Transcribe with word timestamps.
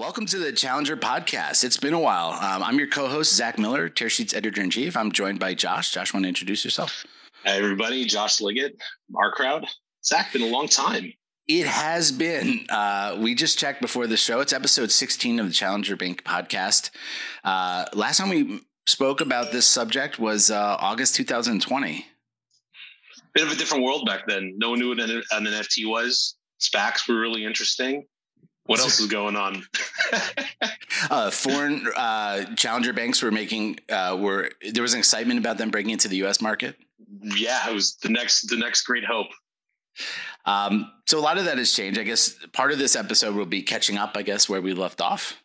welcome 0.00 0.24
to 0.24 0.38
the 0.38 0.50
Challenger 0.50 0.96
podcast. 0.96 1.62
It's 1.62 1.76
been 1.76 1.92
a 1.92 2.00
while. 2.00 2.30
Um, 2.30 2.62
I'm 2.62 2.78
your 2.78 2.88
co-host 2.88 3.34
Zach 3.34 3.58
Miller, 3.58 3.90
Tearsheet's 3.90 4.32
editor 4.32 4.62
in 4.62 4.70
chief. 4.70 4.96
I'm 4.96 5.12
joined 5.12 5.38
by 5.38 5.52
Josh. 5.52 5.92
Josh, 5.92 6.14
want 6.14 6.24
to 6.24 6.28
introduce 6.28 6.64
yourself? 6.64 7.04
Hi, 7.44 7.58
everybody. 7.58 8.06
Josh 8.06 8.40
Liggett, 8.40 8.80
our 9.14 9.30
crowd. 9.30 9.66
Zach, 10.02 10.32
been 10.32 10.40
a 10.40 10.46
long 10.46 10.68
time. 10.68 11.12
It 11.46 11.66
has 11.66 12.12
been. 12.12 12.64
Uh, 12.70 13.18
we 13.20 13.34
just 13.34 13.58
checked 13.58 13.82
before 13.82 14.06
the 14.06 14.16
show. 14.16 14.40
It's 14.40 14.54
episode 14.54 14.90
16 14.90 15.38
of 15.38 15.48
the 15.48 15.52
Challenger 15.52 15.96
Bank 15.96 16.24
podcast. 16.24 16.88
Uh, 17.44 17.84
last 17.92 18.16
time 18.16 18.30
we 18.30 18.62
spoke 18.86 19.20
about 19.20 19.52
this 19.52 19.66
subject 19.66 20.18
was 20.18 20.50
uh, 20.50 20.76
August 20.80 21.14
2020. 21.16 22.06
Bit 23.34 23.46
of 23.46 23.52
a 23.52 23.54
different 23.54 23.84
world 23.84 24.06
back 24.06 24.26
then. 24.26 24.54
No 24.56 24.70
one 24.70 24.78
knew 24.78 24.88
what 24.88 24.98
an, 24.98 25.22
an 25.30 25.44
NFT 25.44 25.86
was. 25.86 26.36
SPACs 26.58 27.06
were 27.06 27.20
really 27.20 27.44
interesting. 27.44 28.06
What 28.70 28.78
else 28.78 29.00
is 29.00 29.08
going 29.08 29.34
on? 29.34 29.64
uh, 31.10 31.32
foreign 31.32 31.88
uh, 31.96 32.54
challenger 32.54 32.92
banks 32.92 33.20
were 33.20 33.32
making 33.32 33.80
uh, 33.90 34.16
were 34.16 34.52
there 34.70 34.84
was 34.84 34.92
an 34.92 35.00
excitement 35.00 35.40
about 35.40 35.58
them 35.58 35.70
breaking 35.70 35.90
into 35.90 36.06
the 36.06 36.18
U.S. 36.18 36.40
market. 36.40 36.76
Yeah, 37.20 37.68
it 37.68 37.74
was 37.74 37.96
the 37.96 38.10
next 38.10 38.42
the 38.42 38.56
next 38.56 38.82
great 38.82 39.04
hope. 39.04 39.26
Um, 40.46 40.88
so 41.08 41.18
a 41.18 41.20
lot 41.20 41.36
of 41.36 41.46
that 41.46 41.58
has 41.58 41.72
changed. 41.72 41.98
I 41.98 42.04
guess 42.04 42.36
part 42.52 42.70
of 42.70 42.78
this 42.78 42.94
episode 42.94 43.34
will 43.34 43.44
be 43.44 43.62
catching 43.62 43.98
up. 43.98 44.12
I 44.14 44.22
guess 44.22 44.48
where 44.48 44.62
we 44.62 44.72
left 44.72 45.00
off. 45.00 45.42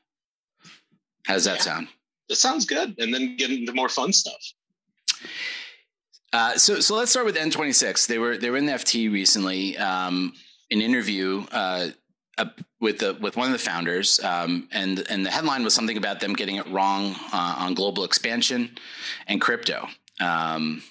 How 1.26 1.34
does 1.34 1.46
that 1.46 1.58
yeah, 1.58 1.64
sound? 1.64 1.88
It 2.30 2.36
sounds 2.36 2.68
good. 2.68 2.94
And 3.00 3.12
then 3.12 3.38
get 3.38 3.50
into 3.50 3.74
more 3.74 3.90
fun 3.90 4.14
stuff. 4.14 4.54
Uh, 6.32 6.58
so 6.58 6.80
so 6.80 6.96
let's 6.96 7.10
start 7.10 7.26
with 7.26 7.38
N26. 7.38 8.06
They 8.06 8.20
were 8.20 8.38
they 8.38 8.52
were 8.52 8.58
in 8.58 8.68
the 8.68 8.74
FT 8.74 9.12
recently. 9.12 9.80
Um, 9.80 10.34
an 10.70 10.82
interview. 10.82 11.48
Uh, 11.52 11.88
with 12.80 13.00
the 13.00 13.14
with 13.20 13.38
one 13.38 13.48
of 13.48 13.54
the 13.54 13.60
founders, 13.60 14.20
um, 14.24 14.68
and 14.72 15.06
and 15.10 15.26
the 15.26 15.32
headline 15.32 15.64
was 15.64 15.74
something 15.74 15.98
about 15.98 16.20
them 16.20 16.34
getting 16.34 16.58
it 16.58 16.68
wrong 16.68 17.16
uh, 17.32 17.56
on 17.60 17.74
global 17.74 18.04
expansion 18.04 18.78
and 19.28 19.40
crypto. 19.42 19.88
Um, 20.20 20.84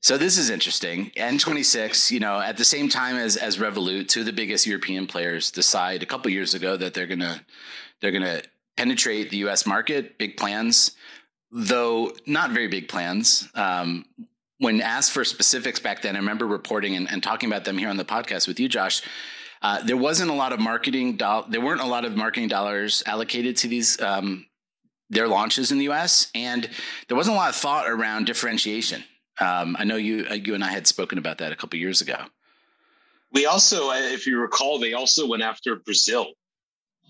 so 0.00 0.16
this 0.16 0.38
is 0.38 0.48
interesting. 0.48 1.10
N26, 1.16 2.10
you 2.10 2.20
know, 2.20 2.40
at 2.40 2.56
the 2.56 2.64
same 2.64 2.88
time 2.88 3.16
as 3.16 3.36
as 3.36 3.58
Revolut, 3.58 4.08
two 4.08 4.20
of 4.20 4.26
the 4.26 4.32
biggest 4.32 4.66
European 4.66 5.06
players 5.06 5.50
decide 5.50 6.02
a 6.02 6.06
couple 6.06 6.30
years 6.30 6.54
ago 6.54 6.76
that 6.76 6.94
they're 6.94 7.06
gonna 7.06 7.42
they're 8.00 8.12
gonna 8.12 8.42
penetrate 8.76 9.30
the 9.30 9.38
U.S. 9.38 9.66
market. 9.66 10.16
Big 10.18 10.36
plans, 10.36 10.92
though 11.50 12.12
not 12.26 12.52
very 12.52 12.68
big 12.68 12.88
plans. 12.88 13.48
Um, 13.54 14.06
when 14.60 14.80
asked 14.80 15.12
for 15.12 15.24
specifics 15.24 15.78
back 15.78 16.02
then, 16.02 16.16
I 16.16 16.18
remember 16.18 16.46
reporting 16.46 16.96
and, 16.96 17.08
and 17.08 17.22
talking 17.22 17.48
about 17.48 17.64
them 17.64 17.78
here 17.78 17.88
on 17.88 17.96
the 17.96 18.04
podcast 18.04 18.48
with 18.48 18.58
you, 18.58 18.68
Josh 18.68 19.02
uh, 19.62 19.82
there 19.82 19.96
wasn't 19.96 20.30
a 20.30 20.34
lot 20.34 20.52
of 20.52 20.60
marketing. 20.60 21.16
Do- 21.16 21.44
there 21.48 21.60
weren't 21.60 21.80
a 21.80 21.86
lot 21.86 22.04
of 22.04 22.16
marketing 22.16 22.48
dollars 22.48 23.02
allocated 23.06 23.56
to 23.58 23.68
these 23.68 24.00
um, 24.00 24.46
their 25.10 25.28
launches 25.28 25.72
in 25.72 25.78
the 25.78 25.84
U.S. 25.84 26.30
and 26.34 26.68
there 27.08 27.16
wasn't 27.16 27.34
a 27.34 27.38
lot 27.38 27.50
of 27.50 27.56
thought 27.56 27.88
around 27.88 28.26
differentiation. 28.26 29.04
Um, 29.40 29.76
I 29.78 29.84
know 29.84 29.96
you 29.96 30.26
uh, 30.30 30.34
you 30.34 30.54
and 30.54 30.64
I 30.64 30.70
had 30.70 30.86
spoken 30.86 31.18
about 31.18 31.38
that 31.38 31.52
a 31.52 31.56
couple 31.56 31.78
years 31.78 32.00
ago. 32.00 32.16
We 33.32 33.46
also, 33.46 33.90
if 33.90 34.26
you 34.26 34.38
recall, 34.40 34.78
they 34.78 34.94
also 34.94 35.26
went 35.26 35.42
after 35.42 35.76
Brazil, 35.76 36.28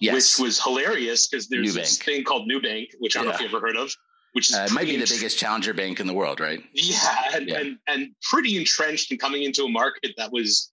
yes. 0.00 0.14
which 0.14 0.44
was 0.44 0.62
hilarious 0.62 1.28
because 1.28 1.48
there's 1.48 1.74
this 1.74 1.96
thing 1.96 2.24
called 2.24 2.50
Nubank, 2.50 2.88
which 2.98 3.16
I 3.16 3.20
don't 3.20 3.26
yeah. 3.26 3.30
know 3.30 3.34
if 3.36 3.40
you 3.40 3.56
ever 3.56 3.64
heard 3.64 3.76
of. 3.76 3.94
Which 4.32 4.50
is 4.50 4.56
uh, 4.56 4.68
might 4.72 4.86
be 4.86 4.96
the 4.96 5.06
biggest 5.06 5.38
challenger 5.38 5.72
bank 5.72 6.00
in 6.00 6.06
the 6.06 6.12
world, 6.12 6.40
right? 6.40 6.62
Yeah 6.72 6.98
and, 7.34 7.48
yeah, 7.48 7.58
and 7.58 7.78
and 7.86 8.08
pretty 8.22 8.56
entrenched 8.56 9.10
and 9.10 9.18
coming 9.18 9.44
into 9.44 9.64
a 9.64 9.68
market 9.68 10.14
that 10.16 10.30
was 10.32 10.70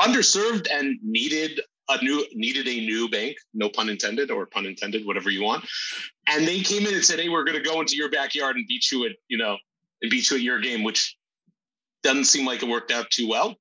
underserved 0.00 0.68
and 0.70 0.98
needed 1.02 1.60
a 1.88 2.02
new 2.02 2.24
needed 2.32 2.66
a 2.66 2.80
new 2.86 3.08
bank, 3.08 3.36
no 3.52 3.68
pun 3.68 3.88
intended 3.88 4.30
or 4.30 4.46
pun 4.46 4.66
intended, 4.66 5.06
whatever 5.06 5.30
you 5.30 5.42
want. 5.42 5.64
And 6.28 6.46
they 6.48 6.60
came 6.60 6.86
in 6.86 6.94
and 6.94 7.04
said, 7.04 7.20
"Hey, 7.20 7.28
we're 7.28 7.44
going 7.44 7.62
to 7.62 7.68
go 7.68 7.80
into 7.80 7.96
your 7.96 8.10
backyard 8.10 8.56
and 8.56 8.66
beat 8.66 8.90
you 8.90 9.04
at 9.06 9.12
you 9.28 9.36
know 9.36 9.56
and 10.00 10.10
beat 10.10 10.30
you 10.30 10.36
at 10.36 10.42
your 10.42 10.60
game," 10.60 10.82
which 10.82 11.16
doesn't 12.02 12.24
seem 12.24 12.46
like 12.46 12.62
it 12.62 12.68
worked 12.68 12.90
out 12.90 13.10
too 13.10 13.28
well. 13.28 13.56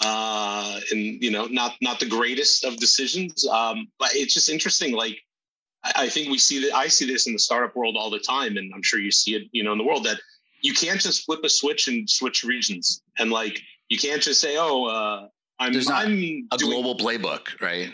Uh, 0.00 0.80
and 0.90 1.22
you 1.22 1.30
know, 1.30 1.46
not 1.46 1.74
not 1.80 2.00
the 2.00 2.06
greatest 2.06 2.64
of 2.64 2.76
decisions. 2.76 3.46
Um, 3.46 3.88
but 3.98 4.10
it's 4.14 4.34
just 4.34 4.48
interesting. 4.48 4.92
Like 4.92 5.18
I, 5.82 6.08
think 6.08 6.28
we 6.28 6.38
see 6.38 6.62
that 6.62 6.74
I 6.74 6.88
see 6.88 7.06
this 7.06 7.26
in 7.26 7.32
the 7.32 7.38
startup 7.38 7.76
world 7.76 7.96
all 7.98 8.10
the 8.10 8.18
time, 8.18 8.56
and 8.56 8.72
I'm 8.74 8.82
sure 8.82 8.98
you 8.98 9.10
see 9.10 9.34
it, 9.34 9.48
you 9.52 9.62
know, 9.62 9.72
in 9.72 9.78
the 9.78 9.84
world 9.84 10.04
that 10.04 10.20
you 10.62 10.72
can't 10.72 11.00
just 11.00 11.24
flip 11.24 11.40
a 11.44 11.48
switch 11.48 11.88
and 11.88 12.08
switch 12.08 12.44
regions, 12.44 13.02
and 13.18 13.30
like 13.30 13.60
you 13.88 13.98
can't 13.98 14.22
just 14.22 14.40
say, 14.40 14.56
"Oh, 14.58 14.84
uh, 14.84 15.28
I'm, 15.58 15.72
There's 15.72 15.88
not 15.88 16.06
I'm 16.06 16.48
a 16.52 16.58
doing, 16.58 16.70
global 16.70 16.96
playbook, 16.96 17.60
right? 17.60 17.92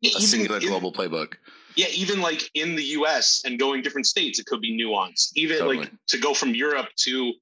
Yeah, 0.00 0.12
a 0.16 0.20
singular 0.20 0.58
in, 0.60 0.68
global 0.68 0.92
playbook. 0.92 1.34
Yeah, 1.76 1.86
even 1.94 2.20
like 2.20 2.50
in 2.54 2.74
the 2.74 2.82
US 2.82 3.42
and 3.44 3.58
going 3.58 3.82
different 3.82 4.06
states, 4.06 4.38
it 4.38 4.46
could 4.46 4.60
be 4.60 4.76
nuanced. 4.76 5.30
Even 5.36 5.58
totally. 5.58 5.78
like 5.78 5.92
to 6.08 6.18
go 6.18 6.34
from 6.34 6.54
Europe 6.54 6.88
to, 7.04 7.32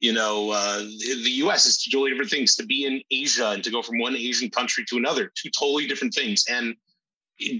you 0.00 0.12
know, 0.12 0.50
uh, 0.50 0.78
the 0.78 1.32
US 1.44 1.66
is 1.66 1.82
totally 1.82 2.10
different 2.10 2.30
things. 2.30 2.56
To 2.56 2.64
be 2.64 2.86
in 2.86 3.02
Asia 3.10 3.50
and 3.50 3.62
to 3.64 3.70
go 3.70 3.82
from 3.82 3.98
one 3.98 4.16
Asian 4.16 4.50
country 4.50 4.84
to 4.88 4.96
another, 4.96 5.30
two 5.34 5.50
totally 5.50 5.86
different 5.86 6.14
things. 6.14 6.44
And 6.48 6.76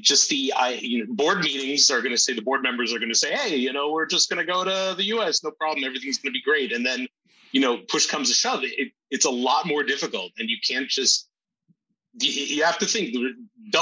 just 0.01 0.29
the 0.29 0.53
I, 0.57 0.79
you 0.81 1.05
know, 1.05 1.15
board 1.15 1.41
meetings 1.41 1.91
are 1.91 2.01
going 2.01 2.15
to 2.15 2.19
say 2.19 2.33
the 2.33 2.43
board 2.43 2.63
members 2.63 2.93
are 2.93 2.99
going 2.99 3.11
to 3.11 3.19
say, 3.19 3.35
hey, 3.35 3.57
you 3.57 3.73
know, 3.73 3.91
we're 3.91 4.07
just 4.07 4.31
going 4.31 4.45
to 4.45 4.51
go 4.51 4.65
to 4.65 4.95
the 4.97 5.05
US, 5.17 5.43
no 5.43 5.51
problem, 5.51 5.85
everything's 5.85 6.19
going 6.19 6.33
to 6.33 6.39
be 6.39 6.43
great. 6.43 6.73
And 6.73 6.85
then, 6.85 7.07
you 7.53 7.61
know, 7.61 7.79
push 7.79 8.07
comes 8.07 8.29
to 8.29 8.35
shove, 8.35 8.61
it, 8.63 8.93
it's 9.11 9.25
a 9.25 9.31
lot 9.31 9.67
more 9.67 9.83
difficult, 9.83 10.33
and 10.39 10.49
you 10.49 10.57
can't 10.67 10.89
just 10.89 11.29
you 12.21 12.63
have 12.65 12.79
to 12.79 12.87
think 12.87 13.15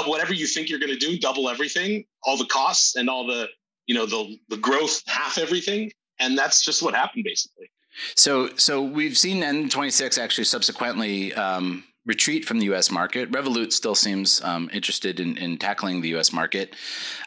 whatever 0.05 0.33
you 0.33 0.47
think 0.47 0.69
you're 0.69 0.79
going 0.79 0.91
to 0.91 0.97
do 0.97 1.17
double 1.19 1.49
everything 1.49 2.05
all 2.23 2.37
the 2.37 2.45
costs 2.45 2.95
and 2.95 3.09
all 3.09 3.25
the 3.25 3.47
you 3.87 3.95
know 3.95 4.05
the 4.05 4.37
the 4.49 4.57
growth 4.57 5.01
half 5.07 5.37
everything 5.37 5.91
and 6.19 6.37
that's 6.37 6.63
just 6.63 6.81
what 6.81 6.93
happened 6.93 7.23
basically. 7.23 7.69
So 8.15 8.49
so 8.55 8.81
we've 8.81 9.17
seen 9.17 9.41
n26 9.41 10.17
actually 10.17 10.45
subsequently 10.45 11.33
um, 11.33 11.83
retreat 12.11 12.43
from 12.43 12.59
the 12.59 12.65
U.S. 12.65 12.91
market. 12.91 13.31
Revolut 13.31 13.71
still 13.71 13.95
seems 13.95 14.41
um, 14.43 14.69
interested 14.73 15.21
in, 15.21 15.37
in, 15.37 15.57
tackling 15.57 16.01
the 16.01 16.09
U.S. 16.09 16.33
market. 16.33 16.75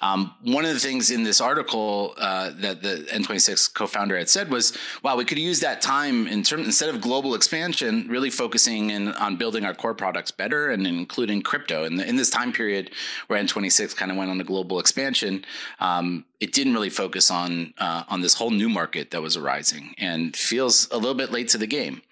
Um, 0.02 0.34
one 0.42 0.66
of 0.66 0.74
the 0.74 0.78
things 0.88 1.10
in 1.10 1.22
this 1.22 1.40
article 1.40 2.12
uh, 2.18 2.50
that 2.56 2.82
the 2.82 2.94
N26 3.10 3.72
co-founder 3.72 4.18
had 4.18 4.28
said 4.28 4.50
was, 4.50 4.76
"Wow, 5.02 5.16
we 5.16 5.24
could 5.24 5.38
use 5.38 5.60
that 5.60 5.80
time 5.80 6.26
in 6.26 6.42
terms 6.42 6.66
instead 6.66 6.90
of 6.90 7.00
global 7.00 7.34
expansion, 7.34 8.06
really 8.10 8.28
focusing 8.28 8.90
in 8.90 9.08
on 9.26 9.36
building 9.36 9.64
our 9.64 9.74
core 9.74 9.94
products 9.94 10.30
better 10.30 10.70
and 10.70 10.86
including 10.86 11.40
crypto." 11.40 11.84
And 11.84 11.98
in, 11.98 12.08
in 12.10 12.16
this 12.16 12.28
time 12.28 12.52
period 12.52 12.90
where 13.28 13.42
N26 13.42 13.96
kind 13.96 14.10
of 14.10 14.18
went 14.18 14.30
on 14.30 14.38
a 14.38 14.44
global 14.44 14.78
expansion, 14.78 15.46
um, 15.80 16.26
it 16.40 16.52
didn't 16.52 16.74
really 16.74 16.90
focus 16.90 17.30
on 17.30 17.72
uh, 17.78 18.02
on 18.08 18.20
this 18.20 18.34
whole 18.34 18.50
new 18.50 18.68
market 18.68 19.12
that 19.12 19.22
was 19.22 19.34
arising, 19.38 19.94
and 19.96 20.36
feels 20.36 20.90
a 20.90 20.98
little 20.98 21.14
bit 21.22 21.32
late 21.32 21.48
to 21.48 21.58
the 21.58 21.70
game. 21.78 22.02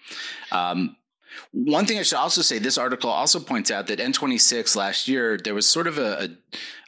Um, 0.51 0.95
one 1.51 1.85
thing 1.85 1.97
I 1.97 2.03
should 2.03 2.17
also 2.17 2.41
say, 2.41 2.59
this 2.59 2.77
article 2.77 3.09
also 3.09 3.39
points 3.39 3.71
out 3.71 3.87
that 3.87 3.99
N26 3.99 4.75
last 4.75 5.07
year 5.07 5.37
there 5.37 5.53
was 5.53 5.67
sort 5.67 5.87
of 5.87 5.97
a 5.97 6.37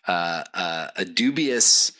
a, 0.07 0.43
a, 0.53 0.91
a 0.97 1.05
dubious 1.05 1.91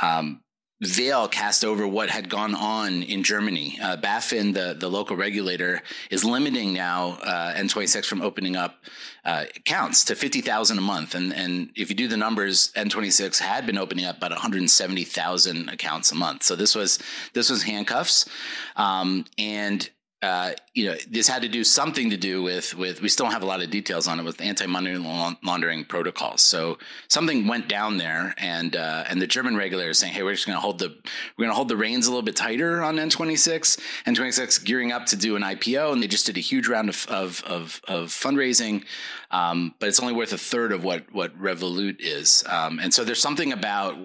um, 0.00 0.40
veil 0.80 1.26
cast 1.26 1.64
over 1.64 1.88
what 1.88 2.08
had 2.08 2.28
gone 2.28 2.54
on 2.54 3.02
in 3.02 3.24
Germany. 3.24 3.78
Uh, 3.82 3.96
BaFin, 3.96 4.54
the, 4.54 4.76
the 4.78 4.88
local 4.88 5.16
regulator, 5.16 5.82
is 6.08 6.24
limiting 6.24 6.72
now 6.72 7.18
uh, 7.24 7.54
N26 7.54 8.06
from 8.06 8.22
opening 8.22 8.54
up 8.54 8.76
uh, 9.24 9.44
accounts 9.56 10.04
to 10.04 10.14
50,000 10.14 10.78
a 10.78 10.80
month. 10.80 11.16
And, 11.16 11.34
and 11.34 11.70
if 11.74 11.90
you 11.90 11.96
do 11.96 12.06
the 12.06 12.16
numbers, 12.16 12.70
N26 12.76 13.40
had 13.40 13.66
been 13.66 13.76
opening 13.76 14.04
up 14.04 14.18
about 14.18 14.30
170,000 14.30 15.68
accounts 15.68 16.12
a 16.12 16.14
month. 16.14 16.44
So 16.44 16.54
this 16.54 16.76
was, 16.76 17.00
this 17.34 17.50
was 17.50 17.64
handcuffs. 17.64 18.28
Um, 18.76 19.24
and 19.36 19.90
uh, 20.20 20.50
you 20.74 20.86
know, 20.86 20.96
this 21.08 21.28
had 21.28 21.42
to 21.42 21.48
do 21.48 21.62
something 21.62 22.10
to 22.10 22.16
do 22.16 22.42
with 22.42 22.74
with 22.74 23.00
we 23.00 23.08
still 23.08 23.26
don't 23.26 23.32
have 23.32 23.44
a 23.44 23.46
lot 23.46 23.62
of 23.62 23.70
details 23.70 24.08
on 24.08 24.18
it 24.18 24.24
with 24.24 24.40
anti-money 24.40 24.96
laundering 24.96 25.84
protocols. 25.84 26.42
So 26.42 26.78
something 27.06 27.46
went 27.46 27.68
down 27.68 27.98
there, 27.98 28.34
and 28.36 28.74
uh, 28.74 29.04
and 29.08 29.22
the 29.22 29.28
German 29.28 29.56
regulator 29.56 29.90
is 29.90 29.98
saying, 29.98 30.12
hey, 30.12 30.24
we're 30.24 30.34
just 30.34 30.46
going 30.46 30.56
to 30.56 30.60
hold 30.60 30.80
the 30.80 30.88
we're 31.36 31.44
going 31.44 31.52
to 31.52 31.54
hold 31.54 31.68
the 31.68 31.76
reins 31.76 32.08
a 32.08 32.10
little 32.10 32.24
bit 32.24 32.34
tighter 32.34 32.82
on 32.82 32.96
N26. 32.96 33.78
N26 34.06 34.64
gearing 34.64 34.90
up 34.90 35.06
to 35.06 35.16
do 35.16 35.36
an 35.36 35.42
IPO, 35.42 35.92
and 35.92 36.02
they 36.02 36.08
just 36.08 36.26
did 36.26 36.36
a 36.36 36.40
huge 36.40 36.66
round 36.66 36.88
of 36.88 37.06
of 37.08 37.44
of, 37.44 37.80
of 37.86 38.08
fundraising, 38.08 38.84
um, 39.30 39.74
but 39.78 39.88
it's 39.88 40.00
only 40.00 40.14
worth 40.14 40.32
a 40.32 40.38
third 40.38 40.72
of 40.72 40.82
what 40.82 41.12
what 41.12 41.38
Revolut 41.40 42.00
is, 42.00 42.42
um, 42.48 42.80
and 42.80 42.92
so 42.92 43.04
there's 43.04 43.22
something 43.22 43.52
about 43.52 43.96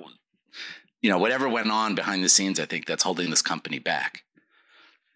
you 1.01 1.09
know 1.09 1.17
whatever 1.17 1.49
went 1.49 1.71
on 1.71 1.95
behind 1.95 2.23
the 2.23 2.29
scenes. 2.29 2.59
I 2.59 2.65
think 2.65 2.85
that's 2.85 3.01
holding 3.01 3.31
this 3.31 3.41
company 3.41 3.79
back. 3.79 4.21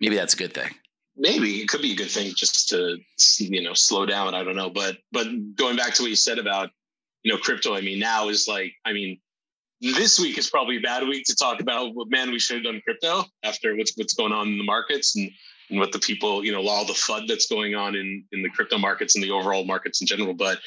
Maybe 0.01 0.15
that's 0.15 0.33
a 0.33 0.38
good 0.38 0.55
thing 0.55 0.73
maybe 1.17 1.61
it 1.61 1.67
could 1.67 1.81
be 1.81 1.93
a 1.93 1.95
good 1.95 2.11
thing 2.11 2.33
just 2.35 2.69
to 2.69 2.97
you 3.39 3.61
know 3.61 3.73
slow 3.73 4.05
down. 4.05 4.33
I 4.35 4.43
don't 4.43 4.55
know. 4.55 4.69
But 4.69 4.97
but 5.11 5.27
going 5.55 5.75
back 5.75 5.93
to 5.95 6.03
what 6.03 6.09
you 6.09 6.15
said 6.15 6.39
about 6.39 6.69
you 7.23 7.33
know 7.33 7.39
crypto 7.39 7.75
i 7.75 7.81
mean 7.81 7.99
now 7.99 8.29
is 8.29 8.47
like 8.47 8.71
i 8.85 8.93
mean 8.93 9.19
this 9.81 10.19
week 10.19 10.37
is 10.37 10.49
probably 10.49 10.77
a 10.77 10.81
bad 10.81 11.05
week 11.07 11.25
to 11.25 11.35
talk 11.35 11.59
about 11.59 11.93
what 11.93 12.09
man 12.09 12.31
we 12.31 12.39
should 12.39 12.55
have 12.55 12.63
done 12.63 12.81
crypto 12.83 13.25
after 13.43 13.75
what's 13.75 13.91
what's 13.97 14.13
going 14.13 14.31
on 14.31 14.47
in 14.47 14.57
the 14.57 14.63
markets 14.63 15.15
and 15.15 15.29
and 15.69 15.79
what 15.79 15.91
the 15.91 15.99
people 15.99 16.43
you 16.43 16.51
know 16.51 16.65
all 16.67 16.85
the 16.85 16.93
fud 16.93 17.27
that's 17.27 17.47
going 17.47 17.75
on 17.75 17.95
in 17.95 18.23
in 18.31 18.41
the 18.41 18.49
crypto 18.49 18.77
markets 18.77 19.15
and 19.15 19.23
the 19.23 19.31
overall 19.31 19.65
markets 19.65 20.01
in 20.01 20.07
general. 20.07 20.33
But 20.33 20.59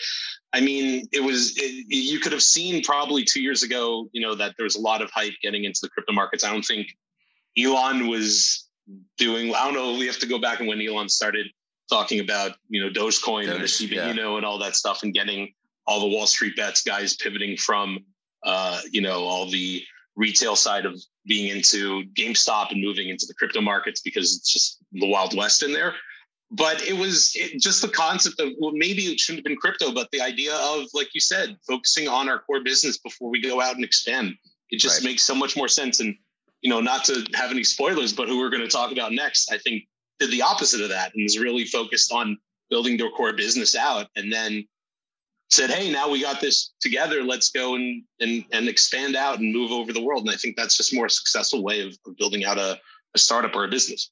I 0.53 0.61
mean, 0.61 1.09
it 1.13 1.23
was 1.23 1.57
it, 1.57 1.87
you 1.89 2.19
could 2.19 2.33
have 2.33 2.43
seen 2.43 2.83
probably 2.83 3.25
two 3.25 3.41
years 3.41 3.63
ago, 3.63 4.09
you 4.13 4.21
know, 4.21 4.35
that 4.35 4.55
there 4.57 4.65
was 4.65 4.77
a 4.77 4.81
lot 4.81 5.01
of 5.01 5.11
hype 5.11 5.35
getting 5.43 5.65
into 5.65 5.81
the 5.83 5.89
crypto 5.89 6.13
markets. 6.13 6.45
I 6.45 6.53
don't 6.53 6.65
think 6.65 6.89
Elon 7.57 8.09
was 8.09 8.69
doing. 9.19 9.55
I 9.55 9.65
don't 9.65 9.75
know. 9.75 9.99
We 9.99 10.07
have 10.07 10.19
to 10.21 10.27
go 10.27 10.39
back 10.39 10.61
and 10.61 10.69
when 10.69 10.81
Elon 10.81 11.09
started 11.09 11.47
talking 11.89 12.21
about 12.21 12.53
you 12.69 12.83
know 12.83 12.91
Dogecoin 12.91 13.47
Doge, 13.47 13.55
and 13.55 13.63
the 13.63 13.69
Shiba 13.69 13.95
yeah. 13.95 14.13
Inu 14.13 14.37
and 14.37 14.47
all 14.47 14.59
that 14.59 14.77
stuff, 14.77 15.03
and 15.03 15.13
getting 15.13 15.53
all 15.87 16.01
the 16.01 16.09
Wall 16.09 16.27
Street 16.27 16.57
bets 16.57 16.83
guys 16.83 17.17
pivoting 17.17 17.57
from 17.57 17.99
uh, 18.45 18.81
you 18.91 19.01
know 19.01 19.25
all 19.25 19.49
the 19.49 19.83
retail 20.17 20.57
side 20.57 20.87
of 20.87 21.01
being 21.27 21.55
into 21.55 22.05
GameStop 22.15 22.73
and 22.73 22.81
moving 22.83 23.09
into 23.09 23.27
the 23.27 23.35
crypto 23.35 23.61
markets 23.61 24.01
because 24.01 24.37
it's 24.37 24.53
just 24.53 24.79
the 24.93 25.09
Wild 25.09 25.37
West 25.37 25.63
in 25.63 25.73
there 25.73 25.95
but 26.51 26.83
it 26.83 26.97
was 26.97 27.33
it, 27.35 27.61
just 27.61 27.83
the 27.83 27.89
concept 27.89 28.41
of 28.41 28.49
well 28.59 28.73
maybe 28.75 29.03
it 29.05 29.21
shouldn't 29.21 29.39
have 29.39 29.45
been 29.45 29.57
crypto 29.57 29.93
but 29.93 30.11
the 30.11 30.21
idea 30.21 30.55
of 30.55 30.87
like 30.93 31.09
you 31.15 31.21
said 31.21 31.57
focusing 31.67 32.09
on 32.09 32.29
our 32.29 32.41
core 32.41 32.63
business 32.63 32.99
before 32.99 33.31
we 33.31 33.41
go 33.41 33.61
out 33.61 33.77
and 33.77 33.85
expand 33.85 34.35
it 34.71 34.79
just 34.79 35.01
right. 35.01 35.11
makes 35.11 35.23
so 35.23 35.35
much 35.35 35.57
more 35.57 35.69
sense 35.69 36.01
and 36.01 36.15
you 36.63 36.71
know 36.71 36.81
not 36.81 37.05
to 37.05 37.25
have 37.35 37.51
any 37.51 37.65
spoilers 37.65 38.13
but 38.13 38.29
who 38.29 38.39
we're 38.39 38.51
going 38.51 38.63
to 38.63 38.69
talk 38.69 38.93
about 38.93 39.13
next 39.13 39.53
i 39.53 39.59
think 39.59 39.85
did 40.19 40.31
the 40.31 40.43
opposite 40.43 40.81
of 40.81 40.89
that 40.89 41.15
and 41.15 41.23
was 41.23 41.39
really 41.39 41.65
focused 41.65 42.13
on 42.13 42.39
building 42.69 42.97
their 42.97 43.11
core 43.11 43.33
business 43.33 43.75
out 43.75 44.07
and 44.17 44.33
then 44.33 44.67
said 45.51 45.71
hey 45.71 45.91
now 45.91 46.09
we 46.09 46.21
got 46.21 46.41
this 46.41 46.73
together 46.81 47.23
let's 47.23 47.51
go 47.51 47.75
and 47.75 48.03
and, 48.21 48.45
and 48.53 48.69
expand 48.69 49.17
out 49.17 49.39
and 49.39 49.53
move 49.53 49.71
over 49.71 49.93
the 49.93 50.03
world. 50.03 50.23
And 50.23 50.31
i 50.31 50.37
think 50.37 50.57
that's 50.57 50.77
just 50.77 50.95
more 50.95 51.09
successful 51.09 51.63
way 51.63 51.81
of, 51.81 51.97
of 52.07 52.17
building 52.17 52.45
out 52.45 52.59
a, 52.59 52.79
a 53.15 53.19
startup 53.19 53.55
or 53.55 53.65
a 53.65 53.69
business 53.69 54.11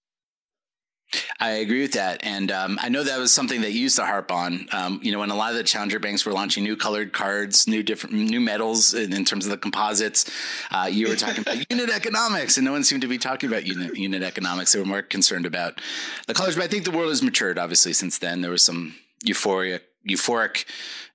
I 1.40 1.50
agree 1.50 1.82
with 1.82 1.92
that, 1.92 2.22
and 2.22 2.50
um, 2.50 2.78
I 2.82 2.88
know 2.88 3.02
that 3.02 3.18
was 3.18 3.32
something 3.32 3.62
that 3.62 3.72
you 3.72 3.80
used 3.80 3.96
to 3.96 4.04
harp 4.04 4.30
on. 4.30 4.66
Um, 4.72 5.00
you 5.02 5.12
know, 5.12 5.20
when 5.20 5.30
a 5.30 5.34
lot 5.34 5.50
of 5.50 5.56
the 5.56 5.64
challenger 5.64 5.98
banks 5.98 6.26
were 6.26 6.32
launching 6.32 6.64
new 6.64 6.76
colored 6.76 7.12
cards, 7.12 7.66
new 7.66 7.82
different 7.82 8.14
new 8.14 8.40
metals 8.40 8.92
in, 8.92 9.14
in 9.14 9.24
terms 9.24 9.46
of 9.46 9.50
the 9.50 9.56
composites, 9.56 10.30
uh, 10.70 10.88
you 10.90 11.08
were 11.08 11.16
talking 11.16 11.40
about 11.40 11.56
unit 11.70 11.90
economics, 11.90 12.56
and 12.58 12.64
no 12.64 12.72
one 12.72 12.84
seemed 12.84 13.02
to 13.02 13.08
be 13.08 13.18
talking 13.18 13.48
about 13.48 13.66
unit 13.66 13.96
unit 13.96 14.22
economics. 14.22 14.72
They 14.72 14.78
were 14.78 14.84
more 14.84 15.02
concerned 15.02 15.46
about 15.46 15.80
the 16.26 16.34
colors. 16.34 16.56
But 16.56 16.64
I 16.64 16.68
think 16.68 16.84
the 16.84 16.90
world 16.90 17.08
has 17.10 17.22
matured, 17.22 17.58
obviously, 17.58 17.92
since 17.92 18.18
then. 18.18 18.42
There 18.42 18.50
was 18.50 18.62
some 18.62 18.94
euphoria, 19.22 19.80
euphoric 20.06 20.64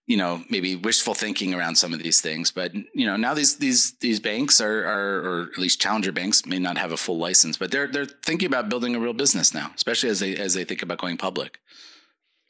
you 0.05 0.17
know 0.17 0.43
maybe 0.49 0.75
wishful 0.75 1.13
thinking 1.13 1.53
around 1.53 1.75
some 1.75 1.93
of 1.93 2.01
these 2.01 2.19
things 2.19 2.51
but 2.51 2.73
you 2.73 3.05
know 3.05 3.15
now 3.15 3.33
these 3.33 3.57
these 3.57 3.93
these 3.99 4.19
banks 4.19 4.59
are, 4.59 4.83
are 4.85 5.19
or 5.19 5.41
at 5.51 5.57
least 5.57 5.81
challenger 5.81 6.11
banks 6.11 6.45
may 6.45 6.59
not 6.59 6.77
have 6.77 6.91
a 6.91 6.97
full 6.97 7.17
license 7.17 7.57
but 7.57 7.71
they're 7.71 7.87
they're 7.87 8.05
thinking 8.05 8.47
about 8.47 8.69
building 8.69 8.95
a 8.95 8.99
real 8.99 9.13
business 9.13 9.53
now 9.53 9.71
especially 9.75 10.09
as 10.09 10.19
they 10.19 10.35
as 10.35 10.53
they 10.53 10.63
think 10.63 10.81
about 10.81 10.97
going 10.97 11.17
public. 11.17 11.59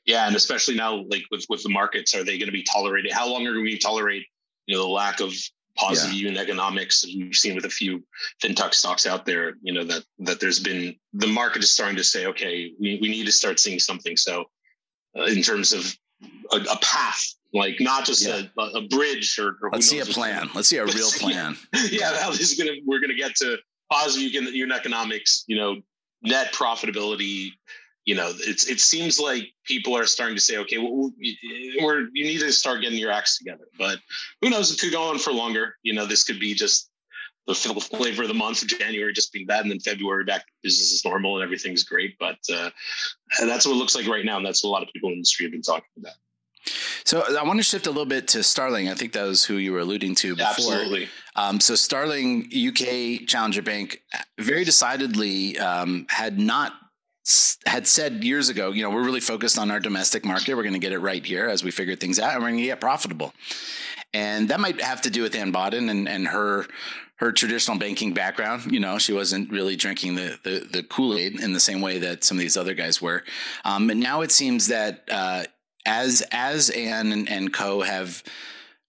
Yeah 0.05 0.27
and 0.27 0.35
especially 0.35 0.75
now 0.75 1.03
like 1.09 1.23
with 1.31 1.45
with 1.49 1.63
the 1.63 1.69
markets 1.69 2.15
are 2.15 2.23
they 2.23 2.37
going 2.37 2.47
to 2.47 2.53
be 2.53 2.63
tolerated? 2.63 3.11
How 3.11 3.29
long 3.29 3.45
are 3.47 3.61
we 3.61 3.77
tolerate 3.77 4.25
you 4.65 4.75
know 4.75 4.83
the 4.83 4.89
lack 4.89 5.19
of 5.19 5.33
positive 5.75 6.13
yeah. 6.13 6.27
unit 6.29 6.39
economics 6.39 7.03
we've 7.03 7.33
seen 7.33 7.55
with 7.55 7.65
a 7.65 7.69
few 7.69 8.03
fintech 8.43 8.75
stocks 8.75 9.07
out 9.07 9.25
there 9.25 9.55
you 9.63 9.73
know 9.73 9.83
that 9.83 10.03
that 10.19 10.39
there's 10.39 10.59
been 10.59 10.95
the 11.13 11.25
market 11.25 11.63
is 11.63 11.71
starting 11.71 11.95
to 11.95 12.03
say 12.03 12.27
okay 12.27 12.71
we, 12.79 12.99
we 13.01 13.09
need 13.09 13.25
to 13.25 13.31
start 13.31 13.59
seeing 13.59 13.79
something. 13.79 14.17
So 14.17 14.45
uh, 15.17 15.23
in 15.23 15.43
terms 15.43 15.71
of 15.73 15.95
a, 16.51 16.57
a 16.57 16.77
path 16.81 17.35
like 17.53 17.75
not 17.79 18.05
just 18.05 18.25
yeah. 18.25 18.41
a, 18.57 18.61
a, 18.61 18.81
bridge 18.87 19.37
or, 19.39 19.57
or 19.61 19.69
let's 19.71 19.87
see 19.87 19.99
a 19.99 20.05
plan 20.05 20.49
let's 20.55 20.67
see 20.67 20.77
a 20.77 20.85
real 20.85 21.09
plan 21.19 21.55
yeah 21.91 22.11
gonna 22.57 22.71
we're 22.85 22.99
gonna 22.99 23.13
get 23.13 23.35
to 23.35 23.57
positive 23.91 24.31
unit 24.31 24.77
economics 24.77 25.43
you 25.47 25.55
know 25.55 25.77
net 26.23 26.53
profitability 26.53 27.49
you 28.05 28.15
know 28.15 28.31
it's 28.39 28.67
it 28.67 28.79
seems 28.79 29.19
like 29.19 29.43
people 29.65 29.95
are 29.95 30.05
starting 30.05 30.35
to 30.35 30.41
say 30.41 30.57
okay 30.57 30.77
well, 30.77 31.11
we're 31.81 32.07
you 32.13 32.25
need 32.25 32.39
to 32.39 32.51
start 32.51 32.81
getting 32.81 32.97
your 32.97 33.11
acts 33.11 33.37
together 33.37 33.65
but 33.77 33.99
who 34.41 34.49
knows 34.49 34.71
it 34.71 34.79
could 34.79 34.91
go 34.91 35.03
on 35.03 35.19
for 35.19 35.31
longer 35.31 35.75
you 35.83 35.93
know 35.93 36.05
this 36.05 36.23
could 36.23 36.39
be 36.39 36.53
just 36.53 36.89
the 37.45 37.53
flavor 37.53 38.21
of 38.21 38.29
the 38.29 38.33
month 38.33 38.61
of 38.61 38.69
January 38.69 39.11
just 39.11 39.33
being 39.33 39.45
bad, 39.45 39.63
and 39.63 39.71
then 39.71 39.79
February 39.79 40.23
back 40.23 40.45
business 40.61 40.91
is 40.91 41.03
normal 41.03 41.35
and 41.35 41.43
everything's 41.43 41.83
great. 41.83 42.15
But 42.19 42.37
uh, 42.53 42.69
that's 43.41 43.65
what 43.65 43.73
it 43.73 43.77
looks 43.77 43.95
like 43.95 44.07
right 44.07 44.23
now, 44.23 44.37
and 44.37 44.45
that's 44.45 44.63
what 44.63 44.69
a 44.69 44.71
lot 44.71 44.83
of 44.83 44.89
people 44.93 45.09
in 45.09 45.15
the 45.15 45.17
industry 45.17 45.45
have 45.45 45.51
been 45.51 45.61
talking 45.61 45.83
about. 45.97 46.13
So 47.03 47.23
I 47.37 47.43
want 47.43 47.59
to 47.59 47.63
shift 47.63 47.87
a 47.87 47.91
little 47.91 48.05
bit 48.05 48.27
to 48.29 48.43
Starling. 48.43 48.89
I 48.89 48.93
think 48.93 49.13
that 49.13 49.23
was 49.23 49.43
who 49.43 49.55
you 49.55 49.73
were 49.73 49.79
alluding 49.79 50.15
to 50.15 50.35
before. 50.35 50.49
Absolutely. 50.49 51.09
Um, 51.35 51.59
so 51.59 51.75
Starling 51.75 52.49
UK 52.53 53.27
Challenger 53.27 53.61
Bank 53.61 54.01
very 54.39 54.63
decidedly 54.63 55.57
um, 55.57 56.05
had 56.09 56.39
not 56.39 56.73
had 57.65 57.87
said 57.87 58.23
years 58.23 58.49
ago, 58.49 58.71
you 58.71 58.83
know, 58.83 58.89
we're 58.89 59.03
really 59.03 59.21
focused 59.21 59.57
on 59.57 59.71
our 59.71 59.79
domestic 59.79 60.25
market. 60.25 60.55
We're 60.55 60.63
going 60.63 60.73
to 60.73 60.79
get 60.79 60.91
it 60.91 60.99
right 60.99 61.25
here 61.25 61.47
as 61.47 61.63
we 61.63 61.71
figure 61.71 61.95
things 61.95 62.19
out, 62.19 62.33
and 62.33 62.43
we're 62.43 62.49
going 62.49 62.59
to 62.59 62.65
get 62.65 62.81
profitable. 62.81 63.33
And 64.13 64.49
that 64.49 64.59
might 64.59 64.81
have 64.81 65.01
to 65.03 65.09
do 65.09 65.23
with 65.23 65.33
Anne 65.33 65.51
Boden 65.51 65.89
and, 65.89 66.07
and 66.07 66.27
her 66.27 66.65
her 67.17 67.31
traditional 67.31 67.77
banking 67.77 68.13
background. 68.13 68.71
You 68.71 68.81
know, 68.81 68.97
she 68.97 69.13
wasn't 69.13 69.49
really 69.51 69.75
drinking 69.75 70.15
the 70.15 70.37
the, 70.43 70.67
the 70.69 70.83
Kool 70.83 71.17
Aid 71.17 71.39
in 71.39 71.53
the 71.53 71.59
same 71.59 71.81
way 71.81 71.97
that 71.99 72.23
some 72.23 72.37
of 72.37 72.41
these 72.41 72.57
other 72.57 72.73
guys 72.73 73.01
were. 73.01 73.23
Um, 73.63 73.89
and 73.89 73.99
now 73.99 74.21
it 74.21 74.31
seems 74.31 74.67
that 74.67 75.03
uh, 75.09 75.45
as 75.85 76.23
as 76.31 76.69
Anne 76.69 77.11
and, 77.11 77.29
and 77.29 77.53
Co 77.53 77.81
have 77.81 78.23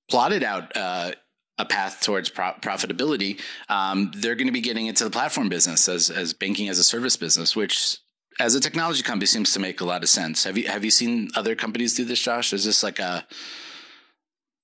plotted 0.09 0.43
out 0.43 0.77
uh, 0.77 1.13
a 1.59 1.65
path 1.65 2.01
towards 2.01 2.29
pro- 2.29 2.55
profitability, 2.61 3.41
um, 3.69 4.11
they're 4.17 4.35
going 4.35 4.47
to 4.47 4.53
be 4.53 4.61
getting 4.61 4.87
into 4.87 5.05
the 5.05 5.11
platform 5.11 5.49
business 5.49 5.89
as 5.89 6.11
as 6.11 6.33
banking 6.33 6.69
as 6.69 6.79
a 6.79 6.85
service 6.85 7.17
business, 7.17 7.55
which 7.55 7.99
as 8.41 8.55
a 8.55 8.61
technology 8.61 9.03
company 9.03 9.27
seems 9.27 9.53
to 9.53 9.61
make 9.61 9.81
a 9.81 9.85
lot 9.85 10.03
of 10.03 10.09
sense. 10.09 10.45
Have 10.45 10.59
you 10.59 10.67
have 10.69 10.85
you 10.85 10.91
seen 10.91 11.31
other 11.37 11.55
companies 11.55 11.95
do 11.95 12.05
this, 12.05 12.21
Josh? 12.21 12.53
Is 12.53 12.65
this 12.65 12.83
like 12.83 12.99
a 12.99 13.27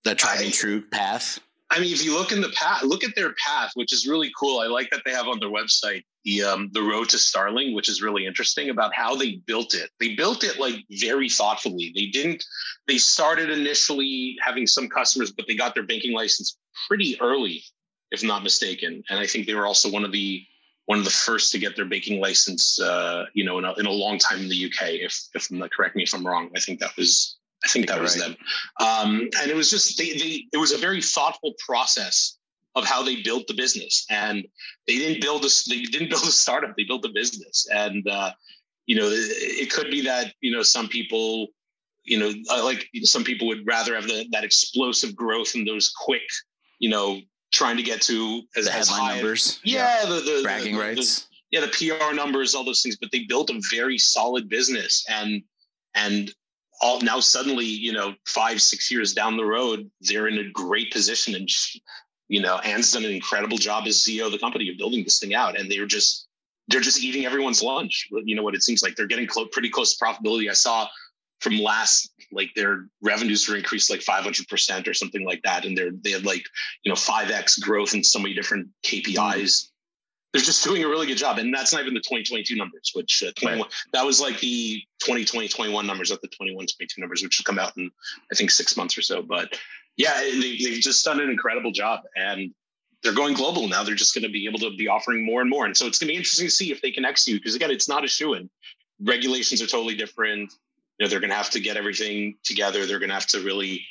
the 0.04 0.14
tried 0.14 0.40
and 0.40 0.52
true 0.52 0.82
path? 0.82 1.40
I 1.72 1.78
mean, 1.78 1.92
if 1.92 2.04
you 2.04 2.14
look 2.14 2.32
in 2.32 2.40
the 2.40 2.48
path, 2.56 2.82
look 2.82 3.04
at 3.04 3.14
their 3.14 3.32
path, 3.34 3.70
which 3.74 3.92
is 3.92 4.06
really 4.06 4.32
cool. 4.38 4.58
I 4.58 4.66
like 4.66 4.90
that 4.90 5.02
they 5.04 5.12
have 5.12 5.28
on 5.28 5.38
their 5.38 5.50
website 5.50 6.02
the 6.24 6.42
um, 6.42 6.70
the 6.72 6.82
road 6.82 7.08
to 7.10 7.18
Starling, 7.18 7.74
which 7.74 7.88
is 7.88 8.02
really 8.02 8.26
interesting 8.26 8.70
about 8.70 8.94
how 8.94 9.14
they 9.16 9.36
built 9.46 9.74
it. 9.74 9.90
They 9.98 10.14
built 10.14 10.44
it 10.44 10.58
like 10.58 10.84
very 10.90 11.28
thoughtfully. 11.28 11.92
They 11.94 12.06
didn't. 12.06 12.44
They 12.86 12.98
started 12.98 13.50
initially 13.50 14.36
having 14.44 14.66
some 14.66 14.88
customers, 14.88 15.32
but 15.32 15.46
they 15.46 15.54
got 15.54 15.74
their 15.74 15.86
banking 15.86 16.12
license 16.12 16.58
pretty 16.88 17.20
early, 17.20 17.62
if 18.10 18.22
not 18.22 18.42
mistaken. 18.42 19.02
And 19.08 19.18
I 19.18 19.26
think 19.26 19.46
they 19.46 19.54
were 19.54 19.66
also 19.66 19.90
one 19.90 20.04
of 20.04 20.12
the 20.12 20.44
one 20.86 20.98
of 20.98 21.04
the 21.04 21.10
first 21.10 21.52
to 21.52 21.58
get 21.58 21.76
their 21.76 21.84
banking 21.86 22.20
license. 22.20 22.80
Uh, 22.80 23.24
you 23.34 23.44
know, 23.44 23.58
in 23.58 23.64
a, 23.64 23.72
in 23.74 23.86
a 23.86 23.90
long 23.90 24.18
time 24.18 24.40
in 24.40 24.48
the 24.48 24.66
UK. 24.66 24.90
If 24.90 25.18
if 25.34 25.50
I'm 25.50 25.58
not 25.58 25.72
correct 25.72 25.96
me 25.96 26.02
if 26.02 26.14
I'm 26.14 26.26
wrong. 26.26 26.50
I 26.54 26.60
think 26.60 26.80
that 26.80 26.96
was 26.96 27.36
I 27.64 27.68
think 27.68 27.88
that 27.88 28.00
was 28.00 28.18
right. 28.18 28.28
them. 28.28 28.36
Um, 28.80 29.30
and 29.40 29.50
it 29.50 29.56
was 29.56 29.70
just 29.70 29.96
they, 29.98 30.12
they 30.12 30.44
it 30.52 30.58
was 30.58 30.72
a 30.72 30.78
very 30.78 31.02
thoughtful 31.02 31.54
process 31.66 32.36
of 32.74 32.84
how 32.84 33.02
they 33.02 33.22
built 33.22 33.46
the 33.46 33.54
business. 33.54 34.06
And 34.10 34.46
they 34.86 34.98
didn't 34.98 35.20
build 35.20 35.44
a 35.44 35.48
they 35.68 35.82
didn't 35.82 36.10
build 36.10 36.22
a 36.22 36.32
startup, 36.32 36.76
they 36.76 36.84
built 36.84 37.04
a 37.04 37.10
business. 37.10 37.66
And 37.72 38.06
uh, 38.08 38.32
you 38.86 38.96
know, 38.96 39.06
it, 39.06 39.30
it 39.30 39.70
could 39.70 39.90
be 39.90 40.02
that, 40.02 40.34
you 40.40 40.50
know, 40.50 40.62
some 40.62 40.88
people, 40.88 41.48
you 42.04 42.18
know, 42.18 42.32
like 42.64 42.88
some 43.02 43.24
people 43.24 43.46
would 43.48 43.66
rather 43.66 43.94
have 43.94 44.04
the, 44.04 44.26
that 44.32 44.44
explosive 44.44 45.14
growth 45.14 45.54
and 45.54 45.66
those 45.66 45.92
quick, 45.96 46.22
you 46.78 46.88
know, 46.88 47.20
trying 47.52 47.76
to 47.76 47.82
get 47.82 48.00
to 48.02 48.42
as, 48.56 48.66
the 48.66 48.74
as 48.74 48.88
high 48.88 49.14
numbers. 49.14 49.60
Yeah, 49.64 50.02
yeah. 50.02 50.08
the, 50.08 50.14
the 50.14 50.40
bragging 50.42 50.74
the, 50.74 50.80
rights. 50.80 51.28
yeah, 51.50 51.60
the 51.60 51.68
PR 51.68 52.14
numbers, 52.14 52.54
all 52.54 52.64
those 52.64 52.82
things, 52.82 52.96
but 52.96 53.10
they 53.12 53.24
built 53.28 53.50
a 53.50 53.60
very 53.70 53.98
solid 53.98 54.48
business 54.48 55.04
and 55.08 55.42
and 55.94 56.32
all 56.80 57.00
now 57.00 57.20
suddenly, 57.20 57.66
you 57.66 57.92
know, 57.92 58.14
five, 58.26 58.62
six 58.62 58.90
years 58.90 59.12
down 59.12 59.36
the 59.36 59.44
road, 59.44 59.90
they're 60.00 60.28
in 60.28 60.38
a 60.38 60.50
great 60.50 60.90
position. 60.90 61.34
And, 61.34 61.48
you 62.30 62.40
know, 62.40 62.58
Anne's 62.58 62.92
done 62.92 63.04
an 63.04 63.10
incredible 63.10 63.58
job 63.58 63.88
as 63.88 64.04
CEO 64.04 64.26
of 64.26 64.32
the 64.32 64.38
company 64.38 64.70
of 64.70 64.78
building 64.78 65.02
this 65.02 65.18
thing 65.18 65.34
out. 65.34 65.58
And 65.58 65.68
they're 65.68 65.84
just, 65.84 66.28
they're 66.68 66.80
just 66.80 67.02
eating 67.02 67.26
everyone's 67.26 67.60
lunch. 67.60 68.08
You 68.24 68.36
know 68.36 68.44
what 68.44 68.54
it 68.54 68.62
seems 68.62 68.84
like 68.84 68.94
they're 68.94 69.08
getting 69.08 69.26
close, 69.26 69.48
pretty 69.50 69.68
close 69.68 69.96
to 69.96 70.04
profitability. 70.04 70.48
I 70.48 70.52
saw 70.52 70.86
from 71.40 71.58
last, 71.58 72.12
like 72.30 72.50
their 72.54 72.86
revenues 73.02 73.48
were 73.48 73.56
increased 73.56 73.90
like 73.90 73.98
500% 73.98 74.86
or 74.86 74.94
something 74.94 75.24
like 75.24 75.42
that. 75.42 75.64
And 75.64 75.76
they're, 75.76 75.90
they 75.90 76.12
had 76.12 76.24
like, 76.24 76.44
you 76.84 76.90
know, 76.90 76.94
5X 76.94 77.60
growth 77.62 77.94
in 77.94 78.04
so 78.04 78.20
many 78.20 78.32
different 78.32 78.68
KPIs 78.86 79.70
they're 80.32 80.42
just 80.42 80.62
doing 80.62 80.84
a 80.84 80.88
really 80.88 81.06
good 81.06 81.16
job. 81.16 81.38
And 81.38 81.52
that's 81.52 81.72
not 81.72 81.82
even 81.82 81.94
the 81.94 82.00
2022 82.00 82.54
numbers, 82.54 82.92
which 82.94 83.24
uh, 83.26 83.32
right. 83.44 83.64
that 83.92 84.06
was 84.06 84.20
like 84.20 84.38
the 84.38 84.80
2020, 85.00 85.48
21 85.48 85.86
numbers, 85.86 86.10
not 86.10 86.22
the 86.22 86.28
21, 86.28 86.66
22 86.66 87.00
numbers, 87.00 87.22
which 87.22 87.38
will 87.38 87.44
come 87.44 87.58
out 87.58 87.76
in, 87.76 87.90
I 88.30 88.36
think, 88.36 88.50
six 88.50 88.76
months 88.76 88.96
or 88.96 89.02
so. 89.02 89.22
But 89.22 89.58
yeah, 89.96 90.14
they, 90.20 90.58
they've 90.58 90.80
just 90.80 91.04
done 91.04 91.20
an 91.20 91.30
incredible 91.30 91.72
job. 91.72 92.00
And 92.16 92.52
they're 93.02 93.14
going 93.14 93.34
global 93.34 93.68
now. 93.68 93.82
They're 93.82 93.94
just 93.94 94.14
going 94.14 94.24
to 94.24 94.30
be 94.30 94.46
able 94.46 94.58
to 94.60 94.76
be 94.76 94.88
offering 94.88 95.24
more 95.24 95.40
and 95.40 95.48
more. 95.48 95.66
And 95.66 95.76
so 95.76 95.86
it's 95.86 95.98
going 95.98 96.08
to 96.08 96.12
be 96.12 96.16
interesting 96.16 96.46
to 96.46 96.50
see 96.50 96.70
if 96.70 96.82
they 96.82 96.90
can 96.90 97.04
execute. 97.04 97.40
Because 97.40 97.54
again, 97.54 97.70
it's 97.70 97.88
not 97.88 98.04
a 98.04 98.08
shoe 98.08 98.34
in. 98.34 98.50
Regulations 99.02 99.62
are 99.62 99.66
totally 99.66 99.94
different. 99.94 100.52
You 100.98 101.06
know, 101.06 101.08
they're 101.08 101.20
going 101.20 101.30
to 101.30 101.36
have 101.36 101.50
to 101.50 101.60
get 101.60 101.76
everything 101.76 102.36
together. 102.44 102.84
They're 102.84 102.98
going 102.98 103.08
to 103.08 103.14
have 103.14 103.26
to 103.28 103.40
really 103.40 103.86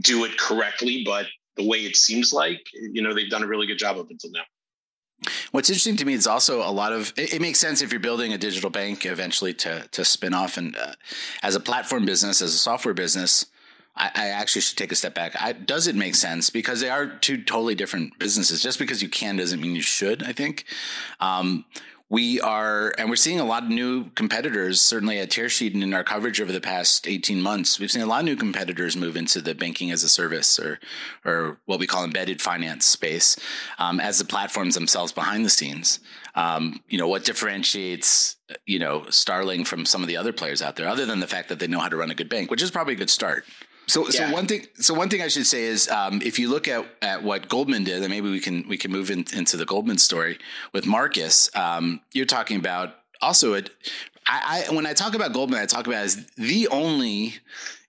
do 0.00 0.24
it 0.24 0.38
correctly. 0.38 1.02
But 1.04 1.26
the 1.56 1.66
way 1.66 1.78
it 1.78 1.96
seems 1.96 2.32
like, 2.32 2.60
you 2.72 3.02
know, 3.02 3.14
they've 3.14 3.30
done 3.30 3.42
a 3.42 3.48
really 3.48 3.66
good 3.66 3.78
job 3.78 3.98
up 3.98 4.10
until 4.10 4.30
now. 4.30 4.42
What's 5.50 5.68
interesting 5.68 5.96
to 5.96 6.04
me 6.04 6.14
is 6.14 6.26
also 6.26 6.66
a 6.66 6.70
lot 6.70 6.92
of 6.92 7.12
it, 7.16 7.34
it, 7.34 7.42
makes 7.42 7.58
sense 7.58 7.82
if 7.82 7.92
you're 7.92 8.00
building 8.00 8.32
a 8.32 8.38
digital 8.38 8.70
bank 8.70 9.04
eventually 9.04 9.52
to 9.54 9.86
to 9.90 10.02
spin 10.02 10.32
off 10.32 10.56
and 10.56 10.74
uh, 10.74 10.94
as 11.42 11.54
a 11.54 11.60
platform 11.60 12.06
business, 12.06 12.40
as 12.40 12.54
a 12.54 12.58
software 12.58 12.94
business. 12.94 13.44
I, 13.96 14.10
I, 14.14 14.28
actually 14.28 14.62
should 14.62 14.78
take 14.78 14.92
a 14.92 14.96
step 14.96 15.14
back. 15.14 15.34
I, 15.40 15.52
does 15.52 15.86
it 15.86 15.94
make 15.94 16.14
sense? 16.14 16.48
Because 16.48 16.80
they 16.80 16.88
are 16.88 17.06
two 17.06 17.42
totally 17.42 17.74
different 17.74 18.18
businesses. 18.18 18.62
Just 18.62 18.78
because 18.78 19.02
you 19.02 19.08
can 19.08 19.36
doesn't 19.36 19.60
mean 19.60 19.74
you 19.74 19.82
should. 19.82 20.22
I 20.22 20.32
think. 20.32 20.64
Um, 21.18 21.64
we 22.10 22.40
are, 22.40 22.92
and 22.98 23.08
we're 23.08 23.14
seeing 23.14 23.38
a 23.38 23.44
lot 23.44 23.62
of 23.62 23.68
new 23.68 24.10
competitors, 24.16 24.82
certainly 24.82 25.20
at 25.20 25.30
Tearsheet 25.30 25.74
and 25.74 25.82
in 25.84 25.94
our 25.94 26.02
coverage 26.02 26.40
over 26.40 26.50
the 26.50 26.60
past 26.60 27.06
18 27.06 27.40
months. 27.40 27.78
We've 27.78 27.90
seen 27.90 28.02
a 28.02 28.06
lot 28.06 28.18
of 28.18 28.24
new 28.24 28.34
competitors 28.34 28.96
move 28.96 29.16
into 29.16 29.40
the 29.40 29.54
banking 29.54 29.92
as 29.92 30.02
a 30.02 30.08
service 30.08 30.58
or, 30.58 30.80
or 31.24 31.60
what 31.66 31.78
we 31.78 31.86
call 31.86 32.02
embedded 32.02 32.42
finance 32.42 32.84
space 32.84 33.38
um, 33.78 34.00
as 34.00 34.18
the 34.18 34.24
platforms 34.24 34.74
themselves 34.74 35.12
behind 35.12 35.44
the 35.44 35.50
scenes. 35.50 36.00
Um, 36.34 36.80
you 36.88 36.98
know, 36.98 37.06
what 37.06 37.24
differentiates, 37.24 38.36
you 38.66 38.80
know, 38.80 39.04
Starling 39.10 39.64
from 39.64 39.86
some 39.86 40.02
of 40.02 40.08
the 40.08 40.16
other 40.16 40.32
players 40.32 40.62
out 40.62 40.74
there, 40.74 40.88
other 40.88 41.06
than 41.06 41.20
the 41.20 41.28
fact 41.28 41.48
that 41.48 41.60
they 41.60 41.68
know 41.68 41.78
how 41.78 41.88
to 41.88 41.96
run 41.96 42.10
a 42.10 42.16
good 42.16 42.28
bank, 42.28 42.50
which 42.50 42.62
is 42.62 42.72
probably 42.72 42.94
a 42.94 42.96
good 42.96 43.10
start. 43.10 43.44
So, 43.90 44.04
yeah. 44.04 44.28
so 44.28 44.32
one 44.32 44.46
thing, 44.46 44.66
so 44.74 44.94
one 44.94 45.08
thing 45.08 45.20
I 45.20 45.28
should 45.28 45.46
say 45.46 45.64
is, 45.64 45.88
um, 45.88 46.22
if 46.22 46.38
you 46.38 46.48
look 46.48 46.68
at, 46.68 46.86
at 47.02 47.22
what 47.24 47.48
Goldman 47.48 47.84
did, 47.84 48.02
and 48.02 48.08
maybe 48.08 48.30
we 48.30 48.40
can 48.40 48.66
we 48.68 48.76
can 48.76 48.92
move 48.92 49.10
in, 49.10 49.24
into 49.34 49.56
the 49.56 49.66
Goldman 49.66 49.98
story 49.98 50.38
with 50.72 50.86
Marcus. 50.86 51.50
Um, 51.56 52.00
you're 52.12 52.26
talking 52.26 52.56
about 52.56 52.94
also 53.20 53.54
it. 53.54 53.70
I, 54.26 54.66
I 54.70 54.74
when 54.74 54.86
I 54.86 54.92
talk 54.92 55.14
about 55.14 55.32
Goldman, 55.32 55.60
I 55.60 55.66
talk 55.66 55.86
about 55.86 56.04
as 56.04 56.24
the 56.36 56.68
only 56.68 57.34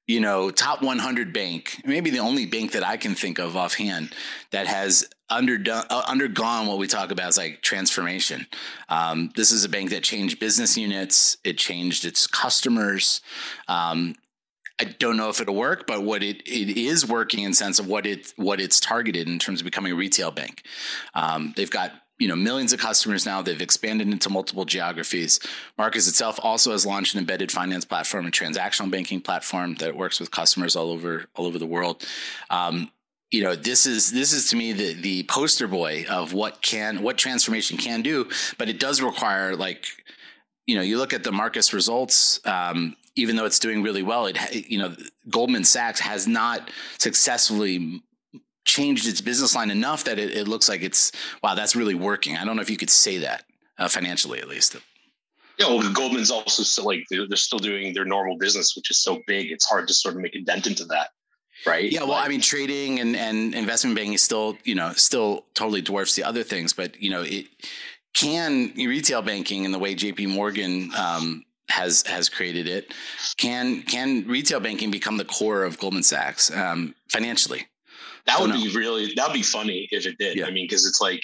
you 0.08 0.20
know 0.20 0.50
top 0.50 0.82
100 0.82 1.34
bank, 1.34 1.82
maybe 1.86 2.10
the 2.10 2.20
only 2.20 2.48
bank 2.48 2.72
that 2.72 2.84
I 2.84 2.98
can 2.98 3.14
think 3.14 3.38
of 3.38 3.56
offhand 3.56 4.14
that 4.50 4.66
has 4.66 5.08
underdone 5.30 5.86
uh, 5.92 6.04
undergone 6.08 6.66
what 6.66 6.80
we 6.80 6.88
talk 6.88 7.12
about 7.12 7.28
as 7.28 7.38
like 7.38 7.62
transformation. 7.62 8.48
Um, 8.90 9.32
this 9.36 9.52
is 9.52 9.64
a 9.64 9.70
bank 9.70 9.92
that 9.92 10.04
changed 10.04 10.40
business 10.40 10.78
units, 10.78 11.38
it 11.44 11.60
changed 11.60 12.06
its 12.06 12.26
customers. 12.26 13.22
Um, 13.68 14.16
I 14.82 14.86
don't 14.86 15.16
know 15.16 15.30
if 15.30 15.40
it'll 15.40 15.54
work, 15.54 15.86
but 15.86 16.02
what 16.02 16.24
it, 16.24 16.42
it 16.48 16.76
is 16.76 17.08
working 17.08 17.44
in 17.44 17.54
sense 17.54 17.78
of 17.78 17.86
what 17.86 18.08
it 18.08 18.34
what 18.36 18.60
it's 18.60 18.80
targeted 18.80 19.28
in 19.28 19.38
terms 19.38 19.62
of 19.62 19.66
becoming 19.66 19.92
a 19.92 19.96
retail 19.96 20.32
bank. 20.32 20.64
Um, 21.14 21.54
they've 21.56 21.70
got 21.70 21.92
you 22.18 22.28
know 22.28 22.36
millions 22.36 22.74
of 22.74 22.80
customers 22.80 23.24
now. 23.24 23.44
They've 23.44 23.62
expanded 23.62 24.08
into 24.08 24.32
multiple 24.32 24.66
geographies. 24.66 25.40
Marcus 25.78 26.08
itself 26.08 26.40
also 26.42 26.72
has 26.72 26.84
launched 26.84 27.14
an 27.14 27.20
embedded 27.20 27.52
finance 27.52 27.86
platform, 27.86 28.26
a 28.26 28.32
transactional 28.32 28.90
banking 28.90 29.22
platform 29.22 29.76
that 29.76 29.96
works 29.96 30.20
with 30.20 30.32
customers 30.32 30.76
all 30.76 30.90
over 30.90 31.28
all 31.36 31.46
over 31.46 31.60
the 31.60 31.68
world. 31.68 32.04
Um, 32.50 32.90
you 33.30 33.44
know 33.44 33.56
this 33.56 33.86
is 33.86 34.12
this 34.12 34.34
is 34.34 34.50
to 34.50 34.56
me 34.56 34.74
the 34.74 34.94
the 34.94 35.24
poster 35.26 35.68
boy 35.68 36.06
of 36.10 36.34
what 36.34 36.64
can 36.64 37.04
what 37.04 37.20
transformation 37.20 37.78
can 37.78 38.02
do, 38.02 38.28
but 38.58 38.68
it 38.68 38.80
does 38.80 39.00
require 39.00 39.56
like 39.56 39.86
you 40.66 40.76
know 40.76 40.82
you 40.82 40.98
look 40.98 41.14
at 41.14 41.24
the 41.24 41.32
Marcus 41.32 41.72
results. 41.72 42.40
Um, 42.48 42.96
even 43.16 43.36
though 43.36 43.46
it's 43.46 43.60
doing 43.60 43.84
really 43.84 44.04
well, 44.04 44.26
it 44.26 44.38
you 44.70 44.78
know 44.78 44.96
Goldman 45.30 45.64
Sachs 45.64 46.00
has 46.00 46.28
not 46.28 46.70
successfully 46.98 48.04
changed 48.64 49.08
its 49.08 49.22
business 49.22 49.56
line 49.56 49.72
enough 49.72 50.04
that 50.04 50.20
it, 50.20 50.32
it 50.32 50.48
looks 50.48 50.70
like 50.70 50.82
it's 50.82 51.12
wow 51.44 51.56
that's 51.56 51.76
really 51.76 51.96
working. 51.96 52.38
I 52.38 52.46
don't 52.46 52.56
know 52.56 52.62
if 52.62 52.70
you 52.70 52.78
could 52.78 52.90
say 52.90 53.18
that 53.20 53.46
uh, 53.78 53.88
financially 53.88 54.40
at 54.40 54.48
least. 54.48 54.76
Yeah, 55.58 55.68
well, 55.68 55.94
Goldman's 55.94 56.32
also 56.32 56.64
still 56.64 56.86
like 56.86 57.04
they're, 57.12 57.28
they're 57.28 57.38
still 57.38 57.60
doing 57.60 57.94
their 57.94 58.06
normal 58.06 58.38
business, 58.38 58.76
which 58.76 58.90
is 58.90 58.98
so 58.98 59.22
big, 59.28 59.52
it's 59.52 59.66
hard 59.66 59.88
to 59.90 59.94
sort 59.94 60.16
of 60.16 60.22
make 60.22 60.36
a 60.36 60.42
dent 60.42 60.66
into 60.66 60.86
that 60.86 61.10
right? 61.66 61.92
Yeah, 61.92 62.04
well, 62.04 62.14
I 62.14 62.28
mean, 62.28 62.42
trading 62.42 63.00
and, 63.00 63.16
and 63.16 63.54
investment 63.54 63.96
banking 63.96 64.14
is 64.14 64.24
still, 64.24 64.58
you 64.64 64.76
know, 64.76 64.94
still 64.94 65.46
totally 65.54 65.82
dwarfs 65.82 66.16
the 66.16 66.24
other 66.24 66.44
things, 66.44 66.74
but 66.74 67.02
you 67.02 67.10
know, 67.10 67.22
it 67.22 67.48
can 68.14 68.74
retail 68.76 69.22
banking 69.22 69.66
and 69.66 69.74
the 69.74 69.80
way 69.80 69.96
JP 69.96 70.30
Morgan 70.30 70.92
um, 70.98 71.44
has 71.72 72.04
has 72.06 72.30
created 72.30 72.68
it. 72.68 72.94
Can 73.38 73.82
can 73.84 74.28
retail 74.28 74.60
banking 74.60 74.92
become 74.92 75.18
the 75.18 75.26
core 75.26 75.64
of 75.64 75.80
Goldman 75.80 76.04
Sachs 76.04 76.52
um, 76.52 76.94
financially? 77.10 77.68
That 78.28 78.40
would 78.40 78.54
be 78.54 78.70
really 78.76 79.14
that 79.16 79.28
would 79.28 79.34
be 79.34 79.42
funny 79.42 79.88
if 79.92 80.06
it 80.06 80.18
did. 80.20 80.38
Yeah. 80.38 80.46
I 80.46 80.52
mean, 80.52 80.66
because 80.68 80.86
it's 80.86 81.02
like 81.02 81.22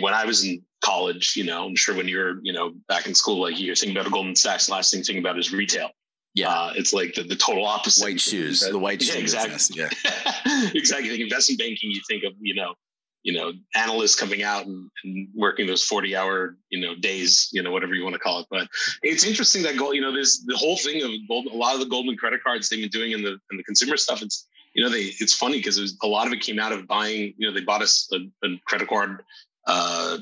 when 0.00 0.14
I 0.14 0.24
was 0.24 0.44
in 0.44 0.62
college, 0.84 1.34
you 1.36 1.44
know, 1.44 1.66
I'm 1.66 1.76
sure 1.76 1.96
when 1.96 2.08
you're 2.08 2.38
you 2.42 2.52
know 2.52 2.72
back 2.88 3.06
in 3.06 3.14
school, 3.14 3.40
like 3.40 3.58
you're 3.58 3.74
thinking 3.74 3.96
about 3.96 4.12
Goldman 4.12 4.36
Sachs, 4.36 4.66
the 4.66 4.72
last 4.72 4.90
thing 4.90 4.98
you 4.98 5.04
think 5.04 5.18
about 5.18 5.38
is 5.38 5.52
retail. 5.52 5.90
Yeah, 6.34 6.48
uh, 6.48 6.72
it's 6.76 6.92
like 6.94 7.14
the, 7.14 7.24
the 7.24 7.36
total 7.36 7.66
opposite. 7.66 8.04
White 8.04 8.20
shoes, 8.20 8.60
the 8.60 8.78
white 8.78 9.02
yeah, 9.02 9.14
shoes. 9.14 9.34
Exactly. 9.34 9.82
Yeah, 9.82 10.70
exactly. 10.74 11.10
Like 11.10 11.20
investment 11.20 11.58
banking, 11.58 11.90
you 11.90 12.00
think 12.08 12.24
of 12.24 12.32
you 12.40 12.54
know 12.54 12.74
you 13.22 13.32
know 13.32 13.52
analysts 13.74 14.16
coming 14.16 14.42
out 14.42 14.66
and, 14.66 14.90
and, 15.04 15.28
working 15.34 15.66
those 15.66 15.84
40 15.84 16.16
hour 16.16 16.56
you 16.70 16.80
know 16.80 16.94
days 16.94 17.48
you 17.52 17.62
know 17.62 17.70
whatever 17.70 17.94
you 17.94 18.02
want 18.02 18.14
to 18.14 18.18
call 18.18 18.40
it 18.40 18.46
but 18.50 18.68
it's 19.02 19.24
interesting 19.24 19.62
that 19.62 19.76
gold 19.76 19.94
you 19.94 20.00
know 20.00 20.12
there's 20.12 20.42
the 20.44 20.56
whole 20.56 20.76
thing 20.76 21.02
of 21.02 21.10
gold 21.28 21.46
a 21.46 21.56
lot 21.56 21.74
of 21.74 21.80
the 21.80 21.86
goldman 21.86 22.16
credit 22.16 22.42
cards 22.42 22.68
they've 22.68 22.80
been 22.80 22.88
doing 22.88 23.12
in 23.12 23.22
the 23.22 23.38
in 23.50 23.56
the 23.56 23.62
consumer 23.62 23.96
stuff 23.96 24.22
it's 24.22 24.46
you 24.74 24.82
know 24.82 24.90
they 24.90 25.12
it's 25.20 25.34
funny 25.34 25.58
because 25.58 25.78
it 25.78 25.90
a 26.02 26.06
lot 26.06 26.26
of 26.26 26.32
it 26.32 26.40
came 26.40 26.58
out 26.58 26.72
of 26.72 26.86
buying 26.86 27.34
you 27.36 27.46
know 27.46 27.54
they 27.54 27.64
bought 27.64 27.82
us 27.82 28.08
a, 28.12 28.46
a, 28.46 28.60
credit 28.66 28.88
card 28.88 29.22
uh 29.66 30.18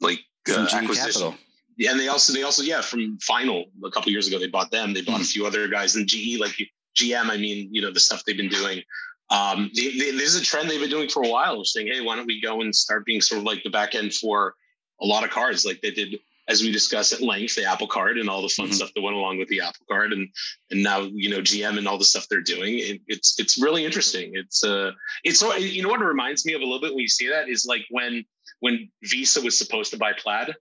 like 0.00 0.20
uh, 0.48 0.66
acquisition 0.70 0.94
Capital. 0.94 1.34
Yeah, 1.76 1.90
and 1.90 1.98
they 1.98 2.08
also 2.08 2.32
they 2.32 2.42
also 2.42 2.62
yeah 2.62 2.82
from 2.82 3.18
Final 3.20 3.64
a 3.84 3.90
couple 3.90 4.12
years 4.12 4.28
ago 4.28 4.38
they 4.38 4.46
bought 4.46 4.70
them 4.70 4.92
they 4.92 5.02
bought 5.02 5.20
mm. 5.20 5.24
a 5.24 5.26
few 5.26 5.46
other 5.46 5.68
guys 5.68 5.96
and 5.96 6.06
GE 6.06 6.38
like 6.38 6.54
GM 6.96 7.30
I 7.30 7.36
mean 7.36 7.68
you 7.72 7.82
know 7.82 7.90
the 7.90 8.00
stuff 8.00 8.24
they've 8.24 8.36
been 8.36 8.48
doing 8.48 8.82
um, 9.30 9.70
they, 9.74 9.96
they, 9.98 10.10
there's 10.12 10.36
a 10.36 10.42
trend 10.42 10.68
they've 10.68 10.80
been 10.80 10.90
doing 10.90 11.08
for 11.08 11.24
a 11.24 11.28
while 11.28 11.60
of 11.60 11.66
saying, 11.66 11.86
hey, 11.86 12.00
why 12.00 12.16
don't 12.16 12.26
we 12.26 12.40
go 12.40 12.60
and 12.60 12.74
start 12.74 13.04
being 13.04 13.20
sort 13.20 13.38
of 13.38 13.44
like 13.44 13.62
the 13.62 13.70
back 13.70 13.94
end 13.94 14.12
for 14.14 14.54
a 15.00 15.06
lot 15.06 15.24
of 15.24 15.30
cards, 15.30 15.64
like 15.64 15.80
they 15.80 15.90
did, 15.90 16.18
as 16.46 16.62
we 16.62 16.70
discussed 16.70 17.12
at 17.12 17.20
length, 17.20 17.54
the 17.54 17.64
Apple 17.64 17.86
Card 17.86 18.18
and 18.18 18.28
all 18.28 18.42
the 18.42 18.48
fun 18.48 18.66
mm-hmm. 18.66 18.74
stuff 18.74 18.92
that 18.94 19.02
went 19.02 19.16
along 19.16 19.38
with 19.38 19.48
the 19.48 19.60
Apple 19.60 19.86
Card, 19.90 20.12
and 20.12 20.28
and 20.70 20.82
now 20.82 21.00
you 21.00 21.30
know 21.30 21.40
GM 21.40 21.78
and 21.78 21.88
all 21.88 21.98
the 21.98 22.04
stuff 22.04 22.26
they're 22.28 22.40
doing. 22.40 22.78
It, 22.78 23.00
it's 23.08 23.38
it's 23.38 23.60
really 23.60 23.84
interesting. 23.84 24.32
It's 24.34 24.62
uh, 24.62 24.92
it's 25.24 25.40
so 25.40 25.54
you 25.54 25.82
know 25.82 25.88
what 25.88 26.00
it 26.00 26.04
reminds 26.04 26.44
me 26.44 26.52
of 26.52 26.60
a 26.60 26.64
little 26.64 26.80
bit 26.80 26.92
when 26.92 27.00
you 27.00 27.08
see 27.08 27.28
that 27.28 27.48
is 27.48 27.64
like 27.66 27.84
when 27.90 28.24
when 28.60 28.90
Visa 29.02 29.40
was 29.40 29.58
supposed 29.58 29.90
to 29.92 29.98
buy 29.98 30.12
Plaid. 30.12 30.54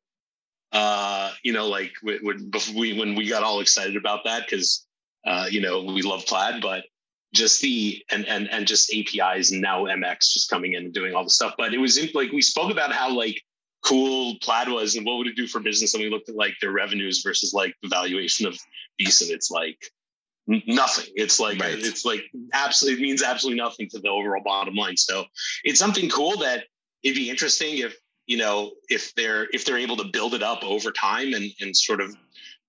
Uh, 0.72 1.32
you 1.44 1.54
know, 1.54 1.68
like 1.68 1.94
when, 2.02 2.52
we 2.76 2.98
when 2.98 3.14
we 3.16 3.28
got 3.28 3.44
all 3.44 3.60
excited 3.60 3.96
about 3.96 4.24
that 4.24 4.46
because 4.50 4.86
uh, 5.28 5.48
you 5.50 5.62
know 5.62 5.84
we 5.84 6.02
love 6.02 6.26
Plaid, 6.26 6.62
but 6.62 6.86
just 7.34 7.62
the 7.62 8.04
and 8.12 8.28
and 8.28 8.50
and 8.52 8.68
just 8.68 8.94
APIs 8.94 9.52
and 9.52 9.62
now 9.62 9.86
MX 9.86 10.32
just 10.32 10.50
coming 10.50 10.74
in 10.74 10.86
and 10.86 10.94
doing 10.94 11.16
all 11.16 11.24
the 11.24 11.30
stuff. 11.30 11.56
But 11.58 11.74
it 11.74 11.80
was 11.80 11.98
in, 11.98 12.10
like 12.14 12.32
we 12.32 12.42
spoke 12.42 12.72
about 12.72 12.94
how 12.94 13.12
like 13.14 13.42
cool 13.84 14.36
Plaid 14.42 14.70
was 14.70 14.96
and 14.96 15.06
what 15.06 15.18
would 15.18 15.28
it 15.28 15.36
do 15.36 15.48
for 15.48 15.60
business, 15.60 15.94
and 15.94 16.04
we 16.04 16.10
looked 16.10 16.30
at 16.30 16.36
like 16.36 16.54
their 16.62 16.72
revenues 16.72 17.22
versus 17.24 17.54
like 17.54 17.76
the 17.82 17.90
valuation 17.90 18.46
of 18.46 18.58
Beeson. 18.98 19.30
It's 19.32 19.50
like 19.50 19.78
nothing. 20.48 21.12
It's 21.16 21.40
like 21.40 21.60
right. 21.60 21.78
it's 21.78 22.06
like 22.06 22.24
absolutely 22.54 23.02
it 23.02 23.06
means 23.06 23.24
absolutely 23.24 23.62
nothing 23.62 23.90
to 23.90 24.00
the 24.00 24.10
overall 24.10 24.44
bottom 24.44 24.76
line. 24.76 24.98
So 24.98 25.26
it's 25.64 25.80
something 25.80 26.10
cool 26.10 26.38
that 26.40 26.66
it'd 27.02 27.16
be 27.16 27.30
interesting 27.30 27.80
if 27.80 27.98
you 28.28 28.38
know 28.38 28.74
if 28.90 29.14
they're 29.16 29.48
if 29.52 29.66
they're 29.66 29.80
able 29.80 29.98
to 29.98 30.06
build 30.06 30.36
it 30.36 30.44
up 30.44 30.64
over 30.64 30.92
time 30.92 31.34
and 31.34 31.52
and 31.60 31.76
sort 31.76 32.00
of 32.00 32.16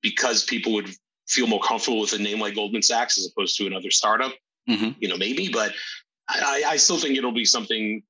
because 0.02 0.44
people 0.44 0.72
would 0.72 0.88
feel 1.28 1.46
more 1.46 1.60
comfortable 1.60 2.00
with 2.00 2.12
a 2.14 2.18
name 2.18 2.40
like 2.40 2.54
Goldman 2.54 2.82
Sachs 2.82 3.18
as 3.18 3.30
opposed 3.30 3.56
to 3.58 3.66
another 3.66 3.90
startup 3.90 4.32
mm-hmm. 4.68 4.90
you 4.98 5.08
know, 5.08 5.16
maybe, 5.16 5.48
but 5.48 5.72
I, 6.28 6.64
I 6.66 6.76
still 6.76 6.98
think 6.98 7.16
it'll 7.16 7.32
be 7.32 7.44
something 7.44 8.02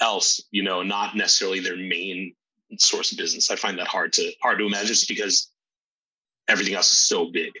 else, 0.00 0.42
you 0.50 0.62
know, 0.62 0.82
not 0.82 1.16
necessarily 1.16 1.60
their 1.60 1.76
main 1.76 2.34
source 2.78 3.12
of 3.12 3.18
business. 3.18 3.50
I 3.50 3.56
find 3.56 3.78
that 3.78 3.86
hard 3.86 4.12
to 4.14 4.32
hard 4.42 4.58
to 4.58 4.66
imagine 4.66 4.88
just 4.88 5.08
because 5.08 5.50
everything 6.48 6.74
else 6.74 6.90
is 6.90 6.98
so 6.98 7.30
big. 7.30 7.52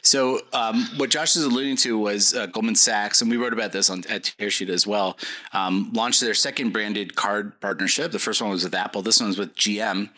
So, 0.00 0.40
um, 0.54 0.88
what 0.96 1.10
Josh 1.10 1.36
is 1.36 1.44
alluding 1.44 1.76
to 1.78 1.98
was 1.98 2.34
uh, 2.34 2.46
Goldman 2.46 2.74
Sachs, 2.74 3.20
and 3.20 3.30
we 3.30 3.36
wrote 3.36 3.52
about 3.52 3.72
this 3.72 3.90
on 3.90 4.02
at 4.08 4.34
Tearsheet 4.38 4.70
as 4.70 4.86
well. 4.86 5.18
Um, 5.52 5.90
launched 5.92 6.22
their 6.22 6.32
second 6.32 6.72
branded 6.72 7.16
card 7.16 7.60
partnership. 7.60 8.12
The 8.12 8.18
first 8.18 8.40
one 8.40 8.50
was 8.50 8.64
with 8.64 8.74
Apple. 8.74 9.02
This 9.02 9.20
one's 9.20 9.36
with 9.36 9.54
GM. 9.54 10.08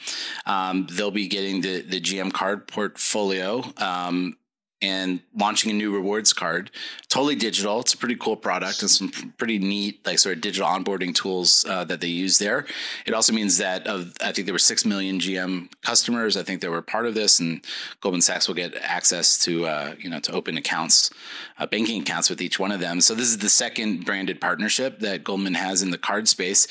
Um, 0.46 0.86
they'll 0.92 1.10
be 1.10 1.26
getting 1.26 1.62
the 1.62 1.80
the 1.80 2.00
GM 2.00 2.32
card 2.32 2.68
portfolio 2.68 3.64
um, 3.78 4.36
and 4.82 5.20
launching 5.36 5.70
a 5.70 5.74
new 5.74 5.92
rewards 5.94 6.32
card. 6.32 6.70
Totally 7.08 7.34
digital. 7.34 7.80
It's 7.80 7.92
a 7.92 7.98
pretty 7.98 8.16
cool 8.16 8.36
product 8.36 8.80
and 8.80 8.90
some 8.90 9.10
pretty 9.36 9.58
neat, 9.58 10.06
like 10.06 10.18
sort 10.18 10.36
of 10.36 10.40
digital 10.40 10.68
onboarding 10.68 11.14
tools 11.14 11.66
uh, 11.68 11.84
that 11.84 12.00
they 12.00 12.08
use 12.08 12.38
there. 12.38 12.66
It 13.04 13.12
also 13.12 13.32
means 13.32 13.58
that 13.58 13.86
of, 13.86 14.14
I 14.22 14.32
think 14.32 14.46
there 14.46 14.54
were 14.54 14.58
six 14.58 14.86
million 14.86 15.18
GM 15.18 15.68
customers. 15.82 16.36
I 16.36 16.42
think 16.42 16.62
they 16.62 16.68
were 16.68 16.80
part 16.80 17.06
of 17.06 17.14
this, 17.14 17.40
and 17.40 17.62
Goldman 18.00 18.22
Sachs 18.22 18.48
will 18.48 18.54
get 18.54 18.74
access 18.76 19.38
to 19.44 19.66
uh, 19.66 19.94
you 19.98 20.08
know 20.08 20.20
to 20.20 20.32
open 20.32 20.56
accounts, 20.56 21.10
uh, 21.58 21.66
banking 21.66 22.00
accounts 22.00 22.30
with 22.30 22.40
each 22.40 22.58
one 22.58 22.72
of 22.72 22.80
them. 22.80 23.00
So 23.00 23.14
this 23.14 23.28
is 23.28 23.38
the 23.38 23.50
second 23.50 24.06
branded 24.06 24.40
partnership 24.40 25.00
that 25.00 25.24
Goldman 25.24 25.54
has 25.54 25.82
in 25.82 25.90
the 25.90 25.98
card 25.98 26.26
space, 26.26 26.66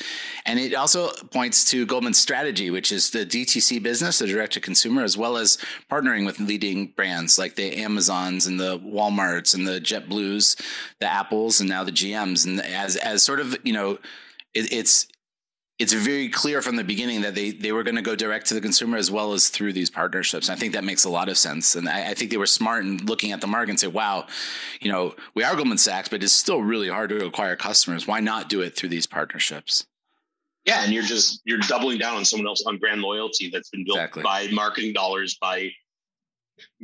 and 0.46 0.58
it 0.58 0.74
also 0.74 1.10
points 1.30 1.70
to 1.70 1.86
Goldman's 1.86 2.18
strategy, 2.18 2.70
which 2.70 2.90
is 2.90 3.10
the 3.10 3.24
DTC 3.24 3.80
business, 3.82 4.18
the 4.18 4.26
direct 4.26 4.54
to 4.54 4.60
consumer, 4.60 5.04
as 5.04 5.16
well 5.16 5.36
as 5.36 5.58
partnering 5.90 6.26
with 6.26 6.40
leading 6.40 6.88
brands 6.88 7.38
like 7.38 7.54
the 7.54 7.76
Amazon 7.76 7.99
Amazons 8.00 8.46
and 8.46 8.58
the 8.58 8.78
Walmarts 8.78 9.54
and 9.54 9.66
the 9.66 9.80
JetBlues, 9.80 10.60
the 11.00 11.06
Apples, 11.06 11.60
and 11.60 11.68
now 11.68 11.84
the 11.84 11.92
GMs, 11.92 12.46
and 12.46 12.60
as 12.60 12.96
as 12.96 13.22
sort 13.22 13.40
of 13.40 13.56
you 13.62 13.72
know, 13.72 13.98
it, 14.54 14.72
it's 14.72 15.06
it's 15.78 15.92
very 15.92 16.28
clear 16.28 16.62
from 16.62 16.76
the 16.76 16.84
beginning 16.84 17.22
that 17.22 17.34
they 17.34 17.50
they 17.50 17.72
were 17.72 17.82
going 17.82 17.96
to 17.96 18.02
go 18.02 18.16
direct 18.16 18.46
to 18.46 18.54
the 18.54 18.60
consumer 18.60 18.96
as 18.96 19.10
well 19.10 19.34
as 19.34 19.48
through 19.48 19.74
these 19.74 19.90
partnerships. 19.90 20.48
I 20.48 20.54
think 20.54 20.72
that 20.72 20.84
makes 20.84 21.04
a 21.04 21.10
lot 21.10 21.28
of 21.28 21.36
sense, 21.36 21.74
and 21.74 21.88
I, 21.88 22.10
I, 22.10 22.14
think 22.14 22.30
they 22.30 22.36
were 22.38 22.46
smart 22.46 22.84
in 22.84 23.04
looking 23.04 23.32
at 23.32 23.42
the 23.42 23.46
market 23.46 23.70
and 23.70 23.80
say, 23.80 23.88
"Wow, 23.88 24.26
you 24.80 24.90
know, 24.90 25.14
we 25.34 25.44
are 25.44 25.54
Goldman 25.54 25.78
Sachs, 25.78 26.08
but 26.08 26.22
it's 26.22 26.32
still 26.32 26.62
really 26.62 26.88
hard 26.88 27.10
to 27.10 27.26
acquire 27.26 27.56
customers. 27.56 28.06
Why 28.06 28.20
not 28.20 28.48
do 28.48 28.62
it 28.62 28.76
through 28.76 28.90
these 28.90 29.06
partnerships?" 29.06 29.86
Yeah, 30.64 30.84
and 30.84 30.92
you're 30.92 31.02
just 31.02 31.42
you're 31.44 31.58
doubling 31.58 31.98
down 31.98 32.16
on 32.16 32.24
someone 32.24 32.46
else 32.46 32.62
on 32.66 32.78
brand 32.78 33.02
loyalty 33.02 33.50
that's 33.52 33.70
been 33.70 33.84
built 33.84 33.98
exactly. 33.98 34.22
by 34.22 34.48
marketing 34.52 34.92
dollars 34.92 35.36
by 35.40 35.70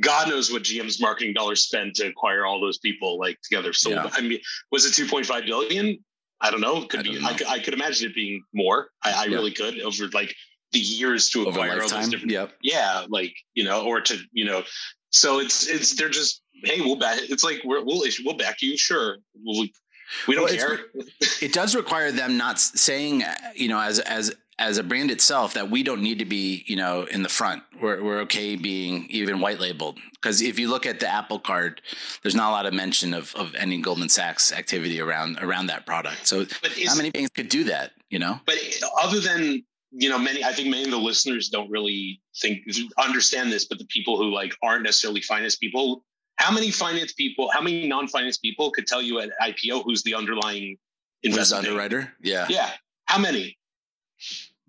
God 0.01 0.29
knows 0.29 0.51
what 0.51 0.63
GM's 0.63 1.01
marketing 1.01 1.33
dollars 1.33 1.63
spent 1.63 1.95
to 1.95 2.07
acquire 2.07 2.45
all 2.45 2.59
those 2.59 2.77
people 2.77 3.19
like 3.19 3.39
together. 3.41 3.73
So 3.73 3.89
yeah. 3.89 4.09
I 4.13 4.21
mean, 4.21 4.39
was 4.71 4.85
it 4.85 4.93
2.5 4.93 5.45
billion? 5.45 5.97
I 6.39 6.51
don't 6.51 6.61
know. 6.61 6.83
It 6.83 6.89
Could 6.89 6.99
I 7.01 7.03
be. 7.03 7.19
I 7.23 7.33
could, 7.33 7.47
I 7.47 7.59
could, 7.59 7.73
imagine 7.73 8.09
it 8.09 8.15
being 8.15 8.43
more. 8.53 8.89
I, 9.03 9.11
I 9.11 9.25
yeah. 9.25 9.35
really 9.35 9.51
could 9.51 9.79
over 9.79 10.07
like 10.13 10.35
the 10.71 10.79
years 10.79 11.29
to 11.29 11.43
acquire 11.43 11.81
all 11.81 11.89
those 11.89 12.09
different. 12.09 12.31
Yep. 12.31 12.53
Yeah, 12.61 13.05
like 13.09 13.33
you 13.55 13.63
know, 13.63 13.85
or 13.85 14.01
to 14.01 14.17
you 14.31 14.45
know, 14.45 14.63
so 15.09 15.39
it's 15.39 15.67
it's 15.67 15.95
they're 15.95 16.09
just 16.09 16.41
hey, 16.63 16.81
we'll 16.81 16.97
back. 16.97 17.19
It's 17.23 17.43
like 17.43 17.61
we're, 17.63 17.83
we'll 17.83 18.03
we'll 18.23 18.37
back 18.37 18.61
you. 18.61 18.77
Sure, 18.77 19.17
we'll, 19.43 19.67
we 20.27 20.35
don't 20.35 20.45
well, 20.45 20.53
care. 20.53 20.79
it 21.41 21.53
does 21.53 21.75
require 21.75 22.11
them 22.11 22.37
not 22.37 22.59
saying 22.59 23.23
uh, 23.23 23.35
you 23.55 23.67
know 23.67 23.79
as 23.79 23.99
as 23.99 24.35
as 24.59 24.77
a 24.77 24.83
brand 24.83 25.11
itself 25.11 25.53
that 25.53 25.69
we 25.69 25.83
don't 25.83 26.01
need 26.01 26.19
to 26.19 26.25
be, 26.25 26.63
you 26.65 26.75
know, 26.75 27.03
in 27.03 27.21
the 27.21 27.29
front. 27.29 27.61
We're, 27.79 28.03
we're 28.03 28.19
okay 28.21 28.55
being 28.55 29.05
even 29.09 29.39
white 29.39 29.59
labeled. 29.59 29.99
Because 30.13 30.41
if 30.41 30.57
you 30.57 30.69
look 30.69 30.85
at 30.85 30.99
the 30.99 31.07
Apple 31.07 31.39
card, 31.39 31.81
there's 32.23 32.35
not 32.35 32.49
a 32.49 32.51
lot 32.51 32.65
of 32.65 32.73
mention 32.73 33.13
of, 33.13 33.35
of 33.35 33.53
any 33.55 33.79
Goldman 33.79 34.09
Sachs 34.09 34.51
activity 34.51 34.99
around 34.99 35.37
around 35.39 35.67
that 35.67 35.85
product. 35.85 36.27
So 36.27 36.45
how 36.87 36.95
many 36.95 37.11
banks 37.11 37.29
could 37.31 37.49
do 37.49 37.65
that, 37.65 37.91
you 38.09 38.17
know? 38.17 38.39
But 38.45 38.55
other 38.99 39.19
than, 39.19 39.63
you 39.91 40.09
know, 40.09 40.17
many, 40.17 40.43
I 40.43 40.51
think 40.53 40.69
many 40.69 40.85
of 40.85 40.91
the 40.91 40.97
listeners 40.97 41.49
don't 41.49 41.69
really 41.69 42.19
think, 42.41 42.63
understand 42.97 43.51
this, 43.51 43.65
but 43.65 43.77
the 43.77 43.85
people 43.85 44.17
who 44.17 44.33
like 44.33 44.53
aren't 44.63 44.83
necessarily 44.83 45.21
finance 45.21 45.55
people, 45.55 46.03
how 46.37 46.51
many 46.51 46.71
finance 46.71 47.13
people, 47.13 47.49
how 47.51 47.61
many 47.61 47.87
non-finance 47.87 48.37
people 48.37 48.71
could 48.71 48.87
tell 48.87 49.03
you 49.03 49.19
at 49.19 49.29
IPO 49.41 49.83
who's 49.83 50.01
the 50.01 50.15
underlying 50.15 50.77
investment 51.21 51.67
underwriter? 51.67 52.11
Yeah. 52.21 52.47
Yeah. 52.49 52.71
How 53.05 53.19
many? 53.19 53.57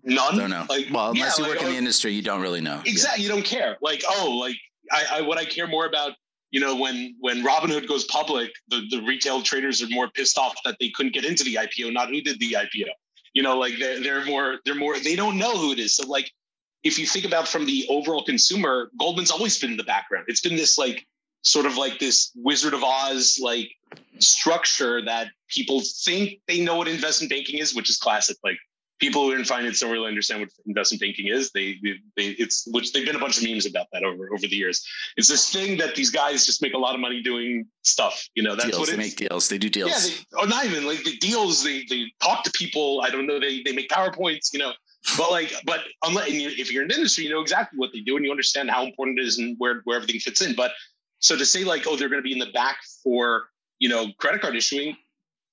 None. 0.03 0.37
Don't 0.37 0.49
know. 0.49 0.65
Like, 0.69 0.87
well, 0.91 1.11
unless 1.11 1.37
yeah, 1.37 1.45
you 1.45 1.49
like, 1.49 1.59
work 1.59 1.67
in 1.67 1.73
the 1.73 1.77
industry, 1.77 2.13
you 2.13 2.21
don't 2.21 2.41
really 2.41 2.61
know. 2.61 2.81
Exactly. 2.85 3.23
Yeah. 3.23 3.29
You 3.29 3.35
don't 3.35 3.45
care. 3.45 3.77
Like, 3.81 4.03
oh, 4.09 4.37
like 4.39 4.55
I, 4.91 5.17
I, 5.17 5.21
what 5.21 5.37
I 5.37 5.45
care 5.45 5.67
more 5.67 5.85
about, 5.85 6.13
you 6.51 6.59
know, 6.59 6.75
when 6.75 7.15
when 7.19 7.43
Robinhood 7.43 7.87
goes 7.87 8.05
public, 8.05 8.51
the, 8.69 8.81
the 8.89 9.01
retail 9.01 9.41
traders 9.41 9.81
are 9.83 9.89
more 9.89 10.09
pissed 10.09 10.37
off 10.37 10.55
that 10.65 10.77
they 10.79 10.89
couldn't 10.89 11.13
get 11.13 11.25
into 11.25 11.43
the 11.43 11.55
IPO, 11.55 11.93
not 11.93 12.09
who 12.09 12.21
did 12.21 12.39
the 12.39 12.53
IPO. 12.53 12.87
You 13.33 13.43
know, 13.43 13.57
like 13.57 13.73
they're, 13.79 14.01
they're 14.01 14.25
more 14.25 14.57
they're 14.65 14.75
more 14.75 14.99
they 14.99 15.15
don't 15.15 15.37
know 15.37 15.55
who 15.57 15.71
it 15.71 15.79
is. 15.79 15.95
So 15.95 16.07
like 16.07 16.31
if 16.83 16.97
you 16.97 17.05
think 17.05 17.25
about 17.25 17.47
from 17.47 17.65
the 17.65 17.85
overall 17.89 18.23
consumer, 18.23 18.89
Goldman's 18.97 19.31
always 19.31 19.59
been 19.59 19.71
in 19.71 19.77
the 19.77 19.83
background. 19.83 20.25
It's 20.27 20.41
been 20.41 20.55
this 20.55 20.77
like 20.77 21.05
sort 21.41 21.65
of 21.65 21.77
like 21.77 21.99
this 21.99 22.31
Wizard 22.35 22.73
of 22.73 22.83
Oz 22.83 23.39
like 23.41 23.69
structure 24.19 25.03
that 25.05 25.27
people 25.49 25.81
think 26.03 26.39
they 26.47 26.61
know 26.61 26.77
what 26.77 26.87
investment 26.87 27.29
banking 27.31 27.59
is, 27.59 27.75
which 27.75 27.89
is 27.89 27.97
classic. 27.97 28.37
Like 28.43 28.57
people 28.99 29.23
who 29.23 29.31
are 29.31 29.37
in 29.37 29.45
finance 29.45 29.79
don't 29.79 29.91
really 29.91 30.07
understand 30.07 30.41
what 30.41 30.49
investment 30.65 31.01
banking 31.01 31.27
is. 31.27 31.51
They, 31.51 31.77
they, 31.81 31.95
they, 32.15 32.27
it's 32.31 32.67
which 32.71 32.93
they've 32.93 33.05
been 33.05 33.15
a 33.15 33.19
bunch 33.19 33.37
of 33.37 33.43
memes 33.43 33.65
about 33.65 33.87
that 33.93 34.03
over 34.03 34.29
over 34.33 34.41
the 34.41 34.55
years. 34.55 34.85
It's 35.17 35.27
this 35.27 35.51
thing 35.51 35.77
that 35.77 35.95
these 35.95 36.11
guys 36.11 36.45
just 36.45 36.61
make 36.61 36.73
a 36.73 36.77
lot 36.77 36.93
of 36.93 37.01
money 37.01 37.21
doing 37.21 37.65
stuff. 37.83 38.27
You 38.35 38.43
know, 38.43 38.55
that's 38.55 38.69
deals, 38.69 38.79
what 38.79 38.89
they 38.89 38.97
make 38.97 39.15
deals. 39.15 39.49
They 39.49 39.57
do 39.57 39.69
deals. 39.69 39.89
Yeah, 39.89 40.15
they, 40.31 40.43
or 40.43 40.47
not 40.47 40.65
even 40.65 40.85
like 40.85 41.03
the 41.03 41.17
deals. 41.17 41.63
They 41.63 41.85
they 41.89 42.11
talk 42.21 42.43
to 42.43 42.51
people. 42.51 43.01
I 43.01 43.09
don't 43.09 43.25
know. 43.25 43.39
They 43.39 43.63
they 43.63 43.73
make 43.73 43.89
powerpoints. 43.89 44.53
You 44.53 44.59
know. 44.59 44.73
But 45.17 45.31
like, 45.31 45.53
but 45.65 45.79
unless 46.03 46.27
if 46.29 46.71
you're 46.73 46.81
in 46.81 46.89
the 46.89 46.95
industry, 46.95 47.23
you 47.23 47.29
know 47.29 47.39
exactly 47.39 47.79
what 47.79 47.91
they 47.93 48.01
do 48.01 48.17
and 48.17 48.25
you 48.25 48.31
understand 48.31 48.69
how 48.69 48.83
important 48.83 49.17
it 49.17 49.25
is 49.25 49.37
and 49.37 49.55
where 49.57 49.81
where 49.85 49.95
everything 49.95 50.19
fits 50.19 50.41
in. 50.41 50.55
But 50.55 50.71
so 51.19 51.37
to 51.37 51.45
say 51.45 51.63
like, 51.63 51.87
oh, 51.87 51.95
they're 51.95 52.09
going 52.09 52.21
to 52.21 52.27
be 52.27 52.33
in 52.33 52.39
the 52.39 52.51
back 52.51 52.79
for 53.01 53.45
you 53.79 53.87
know 53.87 54.07
credit 54.17 54.41
card 54.41 54.57
issuing, 54.57 54.97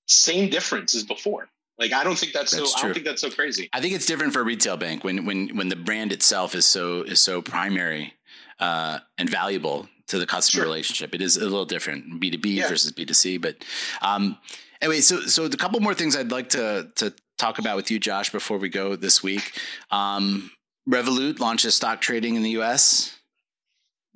same 0.06 0.50
difference 0.50 0.96
as 0.96 1.04
before. 1.04 1.48
Like 1.78 1.92
I 1.92 2.04
don't 2.04 2.18
think 2.18 2.32
that's, 2.32 2.52
that's 2.52 2.72
so. 2.72 2.78
True. 2.78 2.80
I 2.80 2.88
don't 2.88 2.94
think 2.94 3.06
that's 3.06 3.20
so 3.20 3.30
crazy. 3.30 3.68
I 3.72 3.80
think 3.80 3.94
it's 3.94 4.06
different 4.06 4.32
for 4.32 4.40
a 4.40 4.44
retail 4.44 4.76
bank 4.76 5.04
when 5.04 5.26
when 5.26 5.56
when 5.56 5.68
the 5.68 5.76
brand 5.76 6.12
itself 6.12 6.54
is 6.54 6.64
so 6.64 7.02
is 7.02 7.20
so 7.20 7.42
primary 7.42 8.14
uh, 8.60 9.00
and 9.18 9.28
valuable 9.28 9.88
to 10.08 10.18
the 10.18 10.26
customer 10.26 10.62
sure. 10.62 10.64
relationship. 10.64 11.14
It 11.14 11.20
is 11.20 11.36
a 11.36 11.44
little 11.44 11.64
different 11.64 12.20
B 12.20 12.30
two 12.30 12.38
B 12.38 12.60
versus 12.60 12.92
B 12.92 13.04
two 13.04 13.14
C. 13.14 13.36
But 13.36 13.56
um, 14.00 14.38
anyway, 14.80 15.00
so 15.00 15.20
so 15.22 15.44
a 15.44 15.50
couple 15.50 15.80
more 15.80 15.94
things 15.94 16.16
I'd 16.16 16.32
like 16.32 16.50
to 16.50 16.90
to 16.96 17.12
talk 17.38 17.58
about 17.58 17.76
with 17.76 17.90
you, 17.90 17.98
Josh, 17.98 18.30
before 18.30 18.58
we 18.58 18.68
go 18.68 18.96
this 18.96 19.22
week. 19.22 19.58
Um, 19.90 20.50
Revolut 20.88 21.40
launches 21.40 21.74
stock 21.74 22.00
trading 22.00 22.36
in 22.36 22.42
the 22.42 22.50
U.S. 22.50 23.15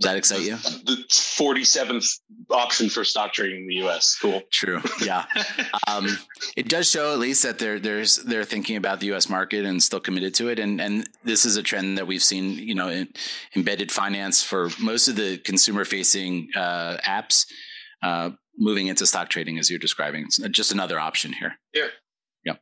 Does 0.00 0.10
that 0.10 0.16
excite 0.16 0.40
you? 0.40 0.56
The 0.56 1.04
47th 1.08 2.20
option 2.48 2.88
for 2.88 3.04
stock 3.04 3.34
trading 3.34 3.60
in 3.60 3.66
the 3.66 3.86
US. 3.86 4.16
Cool. 4.20 4.40
True. 4.50 4.80
Yeah. 5.02 5.26
um, 5.86 6.06
it 6.56 6.68
does 6.68 6.90
show 6.90 7.12
at 7.12 7.18
least 7.18 7.42
that 7.42 7.58
they're, 7.58 7.78
there's, 7.78 8.16
they're 8.16 8.44
thinking 8.44 8.76
about 8.76 9.00
the 9.00 9.12
US 9.12 9.28
market 9.28 9.66
and 9.66 9.82
still 9.82 10.00
committed 10.00 10.34
to 10.36 10.48
it. 10.48 10.58
And, 10.58 10.80
and 10.80 11.08
this 11.24 11.44
is 11.44 11.56
a 11.56 11.62
trend 11.62 11.98
that 11.98 12.06
we've 12.06 12.22
seen, 12.22 12.54
you 12.54 12.74
know, 12.74 12.88
in 12.88 13.08
embedded 13.54 13.92
finance 13.92 14.42
for 14.42 14.70
most 14.80 15.06
of 15.08 15.16
the 15.16 15.36
consumer 15.36 15.84
facing 15.84 16.48
uh, 16.56 16.96
apps 17.06 17.44
uh, 18.02 18.30
moving 18.56 18.86
into 18.86 19.04
stock 19.06 19.28
trading 19.28 19.58
as 19.58 19.68
you're 19.68 19.78
describing. 19.78 20.24
It's 20.24 20.38
just 20.48 20.72
another 20.72 20.98
option 20.98 21.34
here. 21.34 21.56
Yeah. 21.74 21.88
Yeah. 22.46 22.54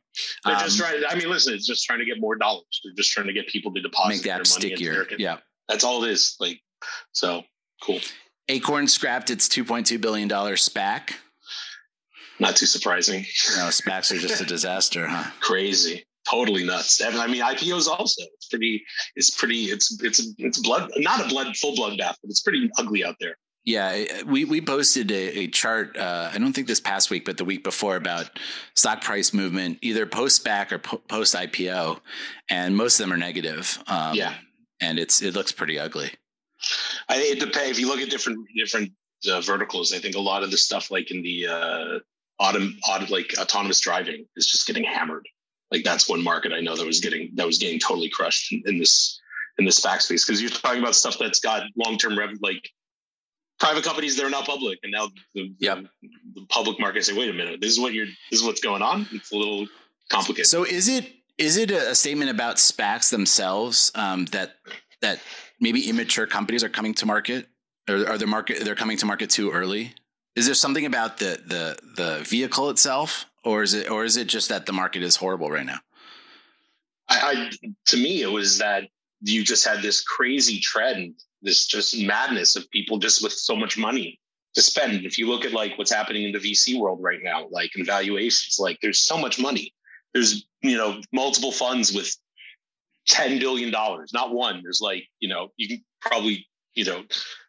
They're 0.43 0.55
um, 0.55 0.61
just 0.61 0.77
trying 0.77 0.99
to, 0.99 1.09
I 1.09 1.15
mean, 1.15 1.29
listen, 1.29 1.53
it's 1.53 1.65
just 1.65 1.85
trying 1.85 1.99
to 1.99 2.05
get 2.05 2.19
more 2.19 2.35
dollars. 2.35 2.81
They're 2.83 2.93
just 2.95 3.11
trying 3.11 3.27
to 3.27 3.33
get 3.33 3.47
people 3.47 3.73
to 3.73 3.81
deposit 3.81 4.09
make 4.09 4.23
the 4.23 4.31
app 4.31 4.45
stickier. 4.45 5.05
Yeah. 5.17 5.37
That's 5.69 5.85
all 5.85 6.03
it 6.03 6.11
is. 6.11 6.35
Like, 6.41 6.59
so 7.11 7.43
cool. 7.81 7.99
Acorns 8.47 8.93
scrapped 8.93 9.29
its 9.29 9.47
$2.2 9.47 10.01
billion 10.01 10.29
SPAC. 10.29 11.13
Not 12.39 12.55
too 12.55 12.65
surprising. 12.65 13.25
No, 13.57 13.67
SPACs 13.67 14.15
are 14.15 14.19
just 14.19 14.41
a 14.41 14.45
disaster, 14.45 15.07
huh? 15.07 15.29
Crazy. 15.39 16.05
Totally 16.29 16.63
nuts. 16.63 17.01
I 17.01 17.27
mean, 17.27 17.41
IPOs 17.41 17.87
also. 17.87 18.23
It's 18.35 18.47
pretty, 18.47 18.83
it's 19.15 19.29
pretty, 19.29 19.65
it's, 19.65 20.01
it's, 20.03 20.33
it's 20.37 20.59
blood, 20.59 20.91
not 20.97 21.25
a 21.25 21.29
blood, 21.29 21.55
full 21.57 21.75
bloodbath, 21.75 22.15
but 22.21 22.29
it's 22.29 22.41
pretty 22.41 22.69
ugly 22.77 23.03
out 23.03 23.15
there. 23.19 23.35
Yeah, 23.65 24.23
we 24.25 24.45
we 24.45 24.61
posted 24.61 25.11
a, 25.11 25.39
a 25.39 25.47
chart. 25.47 25.97
Uh, 25.97 26.31
I 26.33 26.37
don't 26.39 26.53
think 26.53 26.65
this 26.65 26.79
past 26.79 27.11
week, 27.11 27.25
but 27.25 27.37
the 27.37 27.45
week 27.45 27.63
before 27.63 27.97
about 27.97 28.39
stock 28.73 29.01
price 29.01 29.33
movement, 29.33 29.79
either 29.81 30.05
post 30.05 30.43
SPAC 30.43 30.71
or 30.71 30.79
po- 30.79 31.01
post 31.07 31.35
IPO, 31.35 31.99
and 32.49 32.75
most 32.75 32.99
of 32.99 33.03
them 33.03 33.13
are 33.13 33.17
negative. 33.17 33.77
Um, 33.85 34.15
yeah, 34.15 34.33
and 34.79 34.97
it's 34.97 35.21
it 35.21 35.35
looks 35.35 35.51
pretty 35.51 35.77
ugly. 35.77 36.11
I 37.07 37.15
think 37.15 37.37
it 37.37 37.39
depends. 37.39 37.71
If 37.71 37.79
you 37.79 37.87
look 37.87 37.99
at 37.99 38.09
different 38.09 38.47
different 38.55 38.91
uh, 39.29 39.41
verticals, 39.41 39.93
I 39.93 39.99
think 39.99 40.15
a 40.15 40.19
lot 40.19 40.43
of 40.43 40.51
the 40.51 40.57
stuff 40.57 40.91
like 40.91 41.11
in 41.11 41.21
the 41.21 41.47
uh, 41.47 41.99
autom, 42.41 42.77
auto, 42.87 43.11
like 43.11 43.33
autonomous 43.37 43.79
driving 43.79 44.25
is 44.35 44.47
just 44.47 44.67
getting 44.67 44.83
hammered. 44.83 45.27
Like 45.71 45.83
that's 45.83 46.09
one 46.09 46.23
market 46.23 46.51
I 46.53 46.61
know 46.61 46.75
that 46.75 46.85
was 46.85 46.99
getting 46.99 47.31
that 47.35 47.45
was 47.45 47.57
getting 47.57 47.79
totally 47.79 48.09
crushed 48.09 48.51
in, 48.51 48.63
in 48.65 48.79
this 48.79 49.19
in 49.57 49.65
this 49.65 49.79
SPAC 49.79 50.01
space 50.01 50.25
because 50.25 50.41
you're 50.41 50.49
talking 50.49 50.79
about 50.79 50.95
stuff 50.95 51.17
that's 51.19 51.39
got 51.39 51.63
long 51.75 51.97
term 51.97 52.17
revenue, 52.17 52.39
like 52.41 52.69
private 53.59 53.83
companies 53.83 54.15
that 54.15 54.25
are 54.25 54.29
not 54.29 54.45
public, 54.45 54.79
and 54.83 54.91
now 54.91 55.09
the, 55.35 55.53
yep. 55.59 55.79
the, 56.01 56.09
the 56.35 56.45
public 56.47 56.79
market 56.79 57.05
say, 57.05 57.13
wait 57.13 57.29
a 57.29 57.33
minute, 57.33 57.61
this 57.61 57.71
is 57.71 57.79
what 57.79 57.93
you're 57.93 58.07
this 58.31 58.39
is 58.39 58.43
what's 58.43 58.61
going 58.61 58.81
on. 58.81 59.07
It's 59.11 59.31
a 59.31 59.35
little 59.35 59.67
complicated. 60.09 60.47
So 60.47 60.63
is 60.63 60.87
it 60.87 61.11
is 61.37 61.57
it 61.57 61.71
a 61.71 61.93
statement 61.93 62.31
about 62.31 62.55
SPACs 62.55 63.11
themselves 63.11 63.91
um, 63.95 64.25
that 64.27 64.55
that 65.01 65.19
maybe 65.59 65.89
immature 65.89 66.25
companies 66.25 66.63
are 66.63 66.69
coming 66.69 66.93
to 66.95 67.05
market 67.05 67.47
or 67.89 68.07
are 68.07 68.17
the 68.17 68.27
market 68.27 68.63
they're 68.63 68.75
coming 68.75 68.97
to 68.97 69.05
market 69.05 69.29
too 69.29 69.51
early? 69.51 69.93
Is 70.35 70.45
there 70.45 70.55
something 70.55 70.85
about 70.85 71.17
the 71.17 71.39
the 71.45 71.77
the 71.95 72.23
vehicle 72.23 72.69
itself, 72.69 73.25
or 73.43 73.63
is 73.63 73.73
it 73.73 73.89
or 73.89 74.05
is 74.05 74.15
it 74.15 74.27
just 74.27 74.49
that 74.49 74.65
the 74.65 74.73
market 74.73 75.03
is 75.03 75.15
horrible 75.17 75.49
right 75.49 75.65
now? 75.65 75.79
I, 77.09 77.19
I 77.21 77.69
to 77.87 77.97
me 77.97 78.21
it 78.21 78.31
was 78.31 78.59
that 78.59 78.83
you 79.21 79.43
just 79.43 79.65
had 79.65 79.81
this 79.81 80.01
crazy 80.01 80.59
trend, 80.59 81.15
this 81.41 81.65
just 81.65 81.99
madness 81.99 82.55
of 82.55 82.69
people 82.69 82.99
just 82.99 83.21
with 83.23 83.33
so 83.33 83.55
much 83.55 83.77
money 83.77 84.19
to 84.55 84.61
spend. 84.61 85.05
If 85.05 85.17
you 85.17 85.27
look 85.27 85.45
at 85.45 85.51
like 85.51 85.77
what's 85.77 85.91
happening 85.91 86.23
in 86.23 86.31
the 86.31 86.39
VC 86.39 86.79
world 86.79 86.99
right 87.01 87.19
now, 87.21 87.47
like 87.49 87.75
in 87.75 87.83
valuations, 87.83 88.57
like 88.59 88.77
there's 88.81 89.01
so 89.01 89.17
much 89.17 89.39
money. 89.39 89.73
There's 90.13 90.45
you 90.61 90.77
know 90.77 91.01
multiple 91.11 91.51
funds 91.51 91.93
with 91.93 92.15
ten 93.09 93.39
billion 93.39 93.71
dollars, 93.71 94.11
not 94.13 94.33
one. 94.33 94.61
There's 94.63 94.79
like 94.81 95.03
you 95.19 95.27
know 95.27 95.49
you 95.57 95.67
can 95.67 95.83
probably 95.99 96.47
you 96.75 96.85
know 96.85 97.03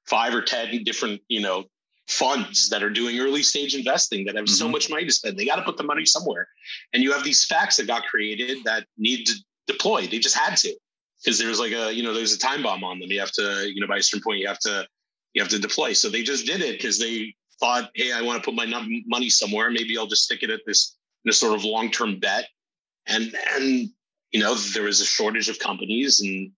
five 0.07 0.35
or 0.35 0.43
ten 0.43 0.83
different 0.83 1.21
you 1.29 1.41
know 1.41 1.65
funds 2.09 2.69
that 2.71 2.83
are 2.83 2.91
doing 2.91 3.21
early 3.21 3.43
stage 3.43 3.75
investing 3.77 4.25
that 4.25 4.35
have 4.35 4.47
mm-hmm. 4.47 4.55
so 4.55 4.69
much 4.69 4.91
money 4.91 5.05
to 5.05 5.13
spend. 5.13 5.39
They 5.39 5.45
got 5.45 5.57
to 5.57 5.63
put 5.63 5.77
the 5.77 5.85
money 5.85 6.05
somewhere, 6.05 6.49
and 6.93 7.03
you 7.03 7.13
have 7.13 7.23
these 7.23 7.47
SPACs 7.47 7.77
that 7.77 7.87
got 7.87 8.05
created 8.05 8.65
that 8.65 8.87
need 8.99 9.27
to 9.27 9.35
deploy. 9.69 10.07
They 10.07 10.19
just 10.19 10.37
had 10.37 10.57
to 10.57 10.75
because 11.23 11.39
there's 11.39 11.61
like 11.61 11.73
a 11.73 11.93
you 11.95 12.03
know 12.03 12.15
there's 12.15 12.35
a 12.35 12.39
time 12.39 12.63
bomb 12.63 12.83
on 12.83 12.99
them. 12.99 13.11
You 13.11 13.21
have 13.21 13.33
to 13.33 13.71
you 13.73 13.81
know 13.81 13.87
by 13.87 13.99
a 13.99 14.03
certain 14.03 14.23
point 14.23 14.41
you 14.41 14.49
have 14.49 14.59
to 14.61 14.87
you 15.35 15.43
have 15.43 15.51
to 15.51 15.59
deploy. 15.59 15.93
So 15.93 16.09
they 16.09 16.23
just 16.23 16.47
did 16.47 16.61
it 16.61 16.79
because 16.79 16.99
they 16.99 17.35
thought, 17.61 17.91
hey, 17.95 18.13
I 18.13 18.23
want 18.23 18.43
to 18.43 18.45
put 18.45 18.55
my 18.55 18.67
money 19.07 19.31
somewhere. 19.31 19.71
Maybe 19.71 19.97
I'll 19.97 20.07
just 20.07 20.25
stick 20.25 20.43
it 20.43 20.51
at 20.51 20.61
this 20.67 20.97
this 21.25 21.39
sort 21.39 21.55
of 21.55 21.65
long 21.65 21.91
term 21.91 22.19
bet. 22.19 22.49
And 23.07 23.35
and 23.55 23.91
you 24.33 24.41
know, 24.41 24.55
there 24.55 24.85
was 24.85 25.01
a 25.01 25.05
shortage 25.05 25.49
of 25.49 25.59
companies 25.59 26.21
and 26.21 26.53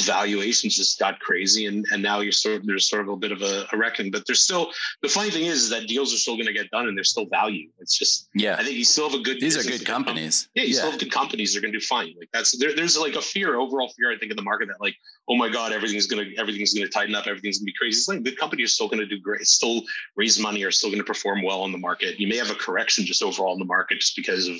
valuations 0.00 0.76
just 0.76 0.98
got 0.98 1.18
crazy. 1.20 1.66
And, 1.66 1.84
and 1.92 2.02
now 2.02 2.20
you're 2.20 2.32
sort 2.32 2.56
of 2.56 2.66
there's 2.66 2.88
sort 2.88 3.02
of 3.02 3.08
a 3.08 3.16
bit 3.16 3.32
of 3.32 3.42
a, 3.42 3.66
a 3.72 3.76
reckoning 3.76 4.12
but 4.12 4.26
there's 4.26 4.40
still 4.40 4.70
the 5.02 5.08
funny 5.08 5.30
thing 5.30 5.46
is, 5.46 5.64
is 5.64 5.70
that 5.70 5.86
deals 5.86 6.14
are 6.14 6.18
still 6.18 6.34
going 6.34 6.46
to 6.46 6.52
get 6.52 6.70
done 6.70 6.88
and 6.88 6.96
there's 6.96 7.10
still 7.10 7.26
value. 7.26 7.68
It's 7.78 7.96
just 7.96 8.28
yeah. 8.34 8.56
I 8.58 8.64
think 8.64 8.76
you 8.76 8.84
still 8.84 9.10
have 9.10 9.18
a 9.18 9.22
good 9.22 9.40
these 9.40 9.56
are 9.56 9.68
good 9.68 9.84
companies. 9.84 10.48
Yeah 10.54 10.62
you 10.62 10.70
yeah. 10.70 10.76
still 10.76 10.90
have 10.92 11.00
good 11.00 11.12
companies 11.12 11.52
they're 11.52 11.62
going 11.62 11.72
to 11.72 11.78
do 11.78 11.84
fine. 11.84 12.14
Like 12.18 12.28
that's 12.32 12.56
there, 12.58 12.74
there's 12.74 12.98
like 12.98 13.14
a 13.14 13.22
fear 13.22 13.56
overall 13.56 13.88
fear 13.96 14.12
i 14.12 14.18
think 14.18 14.30
in 14.30 14.36
the 14.36 14.42
market 14.42 14.68
that 14.68 14.80
like 14.80 14.96
oh 15.28 15.36
my 15.36 15.48
god 15.48 15.72
everything's 15.72 16.06
going 16.06 16.24
to 16.24 16.36
everything's 16.36 16.74
going 16.74 16.86
to 16.86 16.92
tighten 16.92 17.14
up 17.14 17.26
everything's 17.26 17.58
going 17.58 17.66
to 17.66 17.72
be 17.72 17.78
crazy. 17.78 17.98
It's 17.98 18.08
like 18.08 18.22
good 18.22 18.38
companies 18.38 18.66
are 18.66 18.74
still 18.74 18.88
going 18.88 19.00
to 19.00 19.06
do 19.06 19.20
great. 19.20 19.40
Still 19.46 19.82
raise 20.16 20.38
money 20.38 20.62
are 20.64 20.70
still 20.70 20.90
going 20.90 21.00
to 21.00 21.04
perform 21.04 21.42
well 21.42 21.62
on 21.62 21.72
the 21.72 21.78
market. 21.78 22.20
You 22.20 22.28
may 22.28 22.36
have 22.36 22.50
a 22.50 22.54
correction 22.54 23.04
just 23.04 23.22
overall 23.22 23.52
in 23.52 23.58
the 23.58 23.64
market 23.64 24.00
just 24.00 24.16
because 24.16 24.46
of 24.48 24.56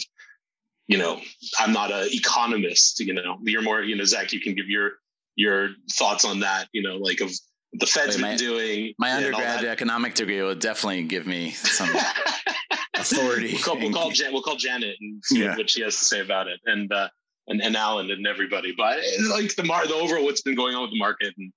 you 0.88 0.98
know, 0.98 1.20
I'm 1.58 1.72
not 1.72 1.92
an 1.92 2.08
economist, 2.10 2.98
you 3.00 3.14
know, 3.14 3.38
you're 3.42 3.62
more, 3.62 3.82
you 3.82 3.94
know, 3.94 4.04
Zach, 4.04 4.32
you 4.32 4.40
can 4.40 4.54
give 4.54 4.68
your 4.68 4.92
your 5.36 5.70
thoughts 5.92 6.24
on 6.24 6.40
that. 6.40 6.68
You 6.72 6.82
know, 6.82 6.96
like 6.96 7.20
of 7.20 7.30
the 7.74 7.86
Fed's 7.86 8.16
Wait, 8.16 8.22
my, 8.22 8.28
been 8.30 8.38
doing. 8.38 8.94
My 8.98 9.12
undergrad 9.12 9.64
economic 9.64 10.14
degree 10.14 10.42
will 10.42 10.54
definitely 10.54 11.04
give 11.04 11.26
me 11.26 11.50
some 11.50 11.90
authority. 12.94 13.52
We'll 13.52 13.62
call, 13.62 13.78
we'll 13.78 13.92
call, 13.92 14.10
Jan, 14.10 14.32
we'll 14.32 14.42
call 14.42 14.56
Janet 14.56 14.96
and 15.00 15.22
see 15.24 15.42
yeah. 15.42 15.56
what 15.56 15.70
she 15.70 15.82
has 15.82 15.96
to 15.96 16.04
say 16.04 16.20
about 16.20 16.48
it, 16.48 16.60
and 16.64 16.92
uh, 16.92 17.08
and 17.46 17.62
and 17.62 17.76
Alan 17.76 18.10
and 18.10 18.26
everybody. 18.26 18.74
But 18.76 18.98
like 19.30 19.54
the 19.54 19.64
mar- 19.64 19.86
the 19.86 19.94
overall 19.94 20.24
what's 20.24 20.42
been 20.42 20.56
going 20.56 20.74
on 20.74 20.82
with 20.82 20.90
the 20.90 20.98
market 20.98 21.34
and 21.36 21.52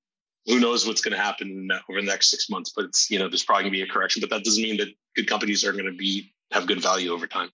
who 0.48 0.60
knows 0.60 0.88
what's 0.88 1.02
going 1.02 1.16
to 1.16 1.22
happen 1.22 1.70
over 1.90 2.02
the 2.02 2.08
next 2.08 2.32
six 2.32 2.50
months. 2.50 2.74
But 2.76 2.86
it's 2.86 3.10
you 3.10 3.20
know 3.20 3.30
there's 3.30 3.44
probably 3.44 3.64
going 3.64 3.74
to 3.74 3.78
be 3.78 3.84
a 3.84 3.88
correction, 3.88 4.20
but 4.20 4.30
that 4.30 4.44
doesn't 4.44 4.62
mean 4.62 4.78
that 4.78 4.90
good 5.16 5.28
companies 5.28 5.64
are 5.64 5.72
going 5.72 5.86
to 5.86 5.94
be 5.94 6.34
have 6.52 6.68
good 6.68 6.82
value 6.82 7.12
over 7.12 7.28
time. 7.28 7.50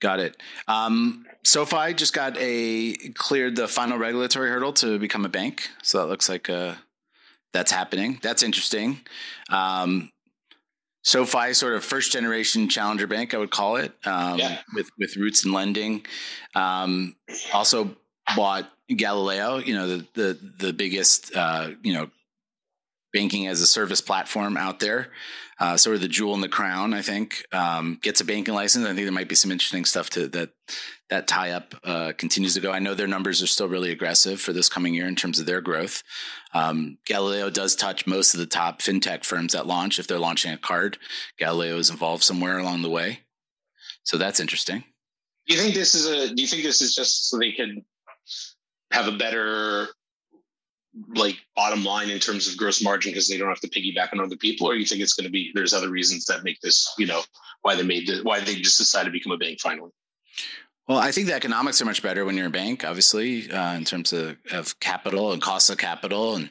Got 0.00 0.20
it. 0.20 0.36
Um, 0.66 1.26
SoFi 1.44 1.94
just 1.94 2.14
got 2.14 2.36
a 2.38 2.94
cleared 3.14 3.56
the 3.56 3.68
final 3.68 3.98
regulatory 3.98 4.50
hurdle 4.50 4.72
to 4.74 4.98
become 4.98 5.24
a 5.24 5.28
bank, 5.28 5.68
so 5.82 5.98
that 5.98 6.06
looks 6.06 6.28
like 6.28 6.48
uh, 6.48 6.74
that's 7.52 7.72
happening. 7.72 8.18
That's 8.22 8.42
interesting. 8.42 9.00
Um, 9.50 10.10
SoFi, 11.02 11.54
sort 11.54 11.74
of 11.74 11.84
first 11.84 12.12
generation 12.12 12.68
challenger 12.68 13.06
bank, 13.06 13.34
I 13.34 13.38
would 13.38 13.50
call 13.50 13.76
it, 13.76 13.92
um, 14.04 14.38
yeah. 14.38 14.60
with 14.74 14.90
with 14.98 15.16
roots 15.16 15.44
in 15.44 15.52
lending. 15.52 16.04
Um, 16.54 17.16
also 17.52 17.96
bought 18.36 18.70
Galileo, 18.94 19.58
you 19.58 19.74
know, 19.74 19.88
the 19.88 20.06
the 20.14 20.38
the 20.58 20.72
biggest 20.72 21.34
uh, 21.34 21.70
you 21.82 21.94
know 21.94 22.10
banking 23.12 23.46
as 23.46 23.60
a 23.60 23.66
service 23.66 24.00
platform 24.00 24.56
out 24.56 24.80
there 24.80 25.10
uh, 25.60 25.76
sort 25.76 25.96
of 25.96 26.02
the 26.02 26.08
jewel 26.08 26.34
in 26.34 26.40
the 26.40 26.48
crown. 26.48 26.94
I 26.94 27.02
think 27.02 27.44
um, 27.52 27.98
gets 28.02 28.20
a 28.20 28.24
banking 28.24 28.54
license. 28.54 28.84
I 28.84 28.94
think 28.94 29.04
there 29.04 29.12
might 29.12 29.28
be 29.28 29.34
some 29.34 29.50
interesting 29.50 29.84
stuff 29.84 30.10
to 30.10 30.28
that 30.28 30.50
that 31.10 31.26
tie 31.26 31.52
up 31.52 31.74
uh, 31.84 32.12
continues 32.16 32.54
to 32.54 32.60
go. 32.60 32.70
I 32.70 32.78
know 32.78 32.94
their 32.94 33.06
numbers 33.06 33.42
are 33.42 33.46
still 33.46 33.68
really 33.68 33.90
aggressive 33.90 34.40
for 34.40 34.52
this 34.52 34.68
coming 34.68 34.94
year 34.94 35.08
in 35.08 35.16
terms 35.16 35.40
of 35.40 35.46
their 35.46 35.60
growth. 35.60 36.02
Um, 36.52 36.98
Galileo 37.06 37.50
does 37.50 37.74
touch 37.74 38.06
most 38.06 38.34
of 38.34 38.40
the 38.40 38.46
top 38.46 38.80
fintech 38.80 39.24
firms 39.24 39.54
that 39.54 39.66
launch. 39.66 39.98
If 39.98 40.06
they're 40.06 40.18
launching 40.18 40.52
a 40.52 40.58
card, 40.58 40.98
Galileo 41.38 41.78
is 41.78 41.90
involved 41.90 42.22
somewhere 42.22 42.58
along 42.58 42.82
the 42.82 42.90
way. 42.90 43.20
So 44.04 44.16
that's 44.16 44.40
interesting. 44.40 44.84
Do 45.46 45.54
you 45.54 45.60
think 45.60 45.74
this 45.74 45.94
is 45.94 46.06
a? 46.06 46.34
Do 46.34 46.40
you 46.40 46.48
think 46.48 46.62
this 46.62 46.80
is 46.80 46.94
just 46.94 47.30
so 47.30 47.38
they 47.38 47.52
can 47.52 47.84
have 48.92 49.08
a 49.08 49.16
better 49.16 49.88
like 51.14 51.36
bottom 51.54 51.84
line 51.84 52.10
in 52.10 52.18
terms 52.18 52.48
of 52.48 52.56
gross 52.56 52.82
margin 52.82 53.12
because 53.12 53.28
they 53.28 53.36
don't 53.36 53.48
have 53.48 53.60
to 53.60 53.68
piggyback 53.68 54.12
on 54.12 54.20
other 54.20 54.36
people, 54.36 54.66
or 54.66 54.74
you 54.74 54.84
think 54.84 55.00
it's 55.00 55.14
going 55.14 55.26
to 55.26 55.30
be 55.30 55.50
there's 55.54 55.74
other 55.74 55.90
reasons 55.90 56.24
that 56.26 56.44
make 56.44 56.60
this, 56.60 56.92
you 56.98 57.06
know, 57.06 57.22
why 57.62 57.74
they 57.74 57.82
made 57.82 58.06
this, 58.06 58.22
why 58.22 58.40
they 58.40 58.54
just 58.56 58.78
decided 58.78 59.06
to 59.06 59.12
become 59.12 59.32
a 59.32 59.36
bank 59.36 59.60
finally? 59.60 59.90
Well, 60.88 60.98
I 60.98 61.12
think 61.12 61.26
the 61.26 61.34
economics 61.34 61.82
are 61.82 61.84
much 61.84 62.02
better 62.02 62.24
when 62.24 62.36
you're 62.36 62.46
a 62.46 62.50
bank, 62.50 62.82
obviously, 62.82 63.50
uh, 63.50 63.74
in 63.74 63.84
terms 63.84 64.12
of, 64.12 64.38
of 64.52 64.80
capital 64.80 65.32
and 65.32 65.42
cost 65.42 65.68
of 65.68 65.76
capital 65.76 66.34
and 66.34 66.50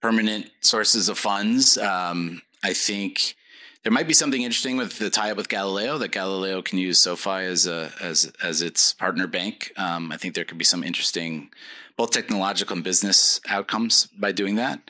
permanent 0.00 0.50
sources 0.60 1.08
of 1.08 1.18
funds. 1.18 1.76
Um, 1.76 2.42
I 2.62 2.72
think 2.72 3.34
there 3.84 3.92
might 3.92 4.06
be 4.06 4.14
something 4.14 4.42
interesting 4.42 4.76
with 4.76 4.98
the 4.98 5.10
tie-up 5.10 5.36
with 5.36 5.48
Galileo 5.48 5.98
that 5.98 6.12
Galileo 6.12 6.62
can 6.62 6.78
use 6.78 6.98
SoFi 6.98 7.44
as 7.46 7.66
a 7.66 7.92
as 8.00 8.32
as 8.42 8.62
its 8.62 8.92
partner 8.94 9.26
bank. 9.26 9.72
Um, 9.76 10.12
I 10.12 10.16
think 10.16 10.34
there 10.34 10.44
could 10.44 10.58
be 10.58 10.64
some 10.64 10.84
interesting 10.84 11.50
both 11.96 12.10
technological 12.10 12.76
and 12.76 12.84
business 12.84 13.40
outcomes 13.48 14.06
by 14.18 14.32
doing 14.32 14.56
that. 14.56 14.80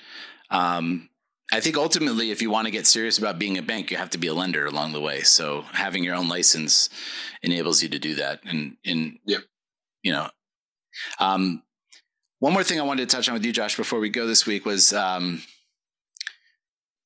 Um, 0.50 1.08
I 1.52 1.60
think 1.60 1.76
ultimately, 1.76 2.30
if 2.30 2.40
you 2.40 2.50
want 2.50 2.66
to 2.66 2.70
get 2.70 2.86
serious 2.86 3.18
about 3.18 3.38
being 3.38 3.58
a 3.58 3.62
bank, 3.62 3.90
you 3.90 3.96
have 3.96 4.10
to 4.10 4.18
be 4.18 4.28
a 4.28 4.34
lender 4.34 4.66
along 4.66 4.92
the 4.92 5.00
way. 5.00 5.20
So 5.20 5.62
having 5.72 6.04
your 6.04 6.14
own 6.14 6.28
license 6.28 6.88
enables 7.42 7.82
you 7.82 7.88
to 7.90 7.98
do 7.98 8.14
that. 8.16 8.40
And 8.44 8.76
in 8.84 9.18
yeah. 9.26 9.38
you 10.02 10.12
know, 10.12 10.28
um, 11.18 11.62
one 12.38 12.52
more 12.52 12.64
thing 12.64 12.80
I 12.80 12.84
wanted 12.84 13.08
to 13.08 13.16
touch 13.16 13.28
on 13.28 13.34
with 13.34 13.44
you, 13.44 13.52
Josh, 13.52 13.76
before 13.76 14.00
we 14.00 14.08
go 14.08 14.26
this 14.26 14.46
week 14.46 14.64
was 14.64 14.92
um, 14.92 15.42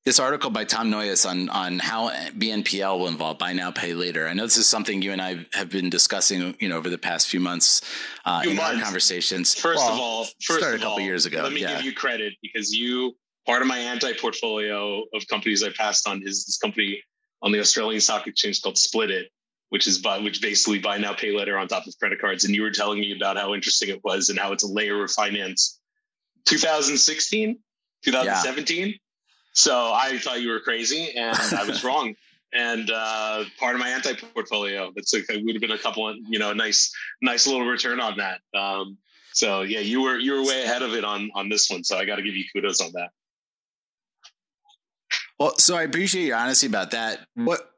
this 0.07 0.19
article 0.21 0.49
by 0.49 0.63
Tom 0.63 0.89
Noyes 0.89 1.25
on 1.25 1.49
on 1.49 1.79
how 1.79 2.09
BNPL 2.09 2.97
will 2.97 3.09
involve 3.09 3.37
buy 3.37 3.51
now 3.51 3.71
pay 3.71 3.93
later. 3.93 4.25
I 4.25 4.33
know 4.33 4.43
this 4.43 4.55
is 4.55 4.65
something 4.65 5.01
you 5.01 5.11
and 5.11 5.21
I 5.21 5.45
have 5.51 5.69
been 5.69 5.89
discussing, 5.89 6.55
you 6.61 6.69
know, 6.69 6.77
over 6.77 6.89
the 6.89 6.97
past 6.97 7.27
few 7.27 7.41
months 7.41 7.81
uh, 8.23 8.39
few 8.39 8.51
in 8.51 8.55
months. 8.55 8.77
our 8.77 8.83
conversations. 8.85 9.53
First 9.53 9.79
well, 9.79 9.93
of 9.93 9.99
all, 9.99 10.23
first 10.41 10.59
started 10.61 10.79
a 10.79 10.83
couple 10.83 10.93
all, 10.93 10.99
years 11.01 11.25
ago. 11.25 11.41
Let 11.43 11.51
me 11.51 11.59
yeah. 11.59 11.75
give 11.75 11.83
you 11.83 11.93
credit 11.93 12.35
because 12.41 12.73
you 12.73 13.17
part 13.45 13.61
of 13.61 13.67
my 13.67 13.79
anti 13.79 14.13
portfolio 14.13 15.03
of 15.13 15.27
companies 15.27 15.61
I 15.61 15.71
passed 15.71 16.07
on 16.07 16.21
is 16.23 16.45
this 16.45 16.57
company 16.57 17.03
on 17.41 17.51
the 17.51 17.59
Australian 17.59 17.99
Stock 17.99 18.27
Exchange 18.27 18.61
called 18.61 18.75
Splitit, 18.75 19.25
which 19.71 19.87
is 19.87 19.97
buy, 19.97 20.19
which 20.19 20.41
basically 20.41 20.79
buy 20.79 20.97
now 20.97 21.15
pay 21.15 21.37
later 21.37 21.57
on 21.57 21.67
top 21.67 21.85
of 21.85 21.93
credit 21.99 22.21
cards. 22.21 22.45
And 22.45 22.55
you 22.55 22.61
were 22.61 22.71
telling 22.71 23.01
me 23.01 23.13
about 23.13 23.35
how 23.35 23.53
interesting 23.53 23.89
it 23.89 24.01
was 24.05 24.29
and 24.29 24.39
how 24.39 24.53
it's 24.53 24.63
a 24.63 24.71
layer 24.71 25.03
of 25.03 25.11
finance. 25.11 25.81
2016, 26.45 27.59
2017. 28.05 28.87
Yeah 28.87 28.93
so 29.57 29.91
I 29.91 30.19
thought 30.19 30.39
you 30.39 30.49
were 30.49 30.59
crazy, 30.59 31.13
and 31.15 31.35
I 31.35 31.63
was 31.63 31.83
wrong. 31.83 32.13
And 32.53 32.91
uh, 32.91 33.43
part 33.59 33.73
of 33.73 33.81
my 33.81 33.89
anti 33.89 34.13
portfolio, 34.13 34.91
that's 34.95 35.11
like, 35.13 35.25
it 35.29 35.43
would 35.43 35.55
have 35.55 35.61
been 35.61 35.71
a 35.71 35.79
couple 35.79 36.07
of 36.07 36.15
you 36.29 36.37
know 36.37 36.51
a 36.51 36.55
nice 36.55 36.93
nice 37.23 37.47
little 37.47 37.65
return 37.65 37.99
on 37.99 38.17
that. 38.17 38.41
Um, 38.55 38.99
so 39.33 39.63
yeah, 39.63 39.79
you 39.79 40.03
were 40.03 40.19
you 40.19 40.33
were 40.33 40.43
way 40.43 40.63
ahead 40.63 40.83
of 40.83 40.93
it 40.93 41.03
on 41.03 41.31
on 41.33 41.49
this 41.49 41.71
one. 41.71 41.83
So 41.83 41.97
I 41.97 42.05
got 42.05 42.17
to 42.17 42.21
give 42.21 42.35
you 42.35 42.45
kudos 42.53 42.81
on 42.81 42.91
that. 42.93 43.09
Well, 45.39 45.57
so 45.57 45.75
I 45.75 45.83
appreciate 45.83 46.25
your 46.25 46.37
honesty 46.37 46.67
about 46.67 46.91
that. 46.91 47.25
What 47.33 47.71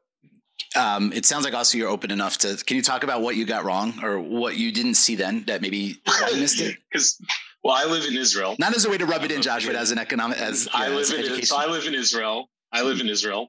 um, 0.76 1.14
it 1.14 1.24
sounds 1.24 1.46
like 1.46 1.54
also 1.54 1.78
you're 1.78 1.88
open 1.88 2.10
enough 2.10 2.36
to. 2.38 2.62
Can 2.66 2.76
you 2.76 2.82
talk 2.82 3.04
about 3.04 3.22
what 3.22 3.36
you 3.36 3.46
got 3.46 3.64
wrong 3.64 4.04
or 4.04 4.20
what 4.20 4.58
you 4.58 4.70
didn't 4.70 4.94
see 4.94 5.14
then 5.14 5.44
that 5.46 5.62
maybe 5.62 5.96
I 6.06 6.38
missed 6.38 6.60
it? 6.60 6.76
Because 6.92 7.18
well, 7.62 7.74
I 7.74 7.84
live 7.84 8.04
in 8.06 8.16
Israel. 8.16 8.56
Not 8.58 8.74
as 8.74 8.84
a 8.84 8.90
way 8.90 8.98
to 8.98 9.06
rub 9.06 9.24
it 9.24 9.30
in, 9.30 9.38
uh, 9.38 9.42
Josh, 9.42 9.66
but 9.66 9.76
as 9.76 9.90
an 9.90 9.98
economic 9.98 10.38
as 10.38 10.68
I 10.72 10.88
live 10.88 11.10
in. 11.12 11.42
So 11.42 11.56
I 11.56 11.66
live 11.66 11.86
in 11.86 11.94
Israel. 11.94 12.48
I 12.72 12.82
live 12.82 13.00
in 13.00 13.06
mm-hmm. 13.06 13.12
Israel, 13.12 13.48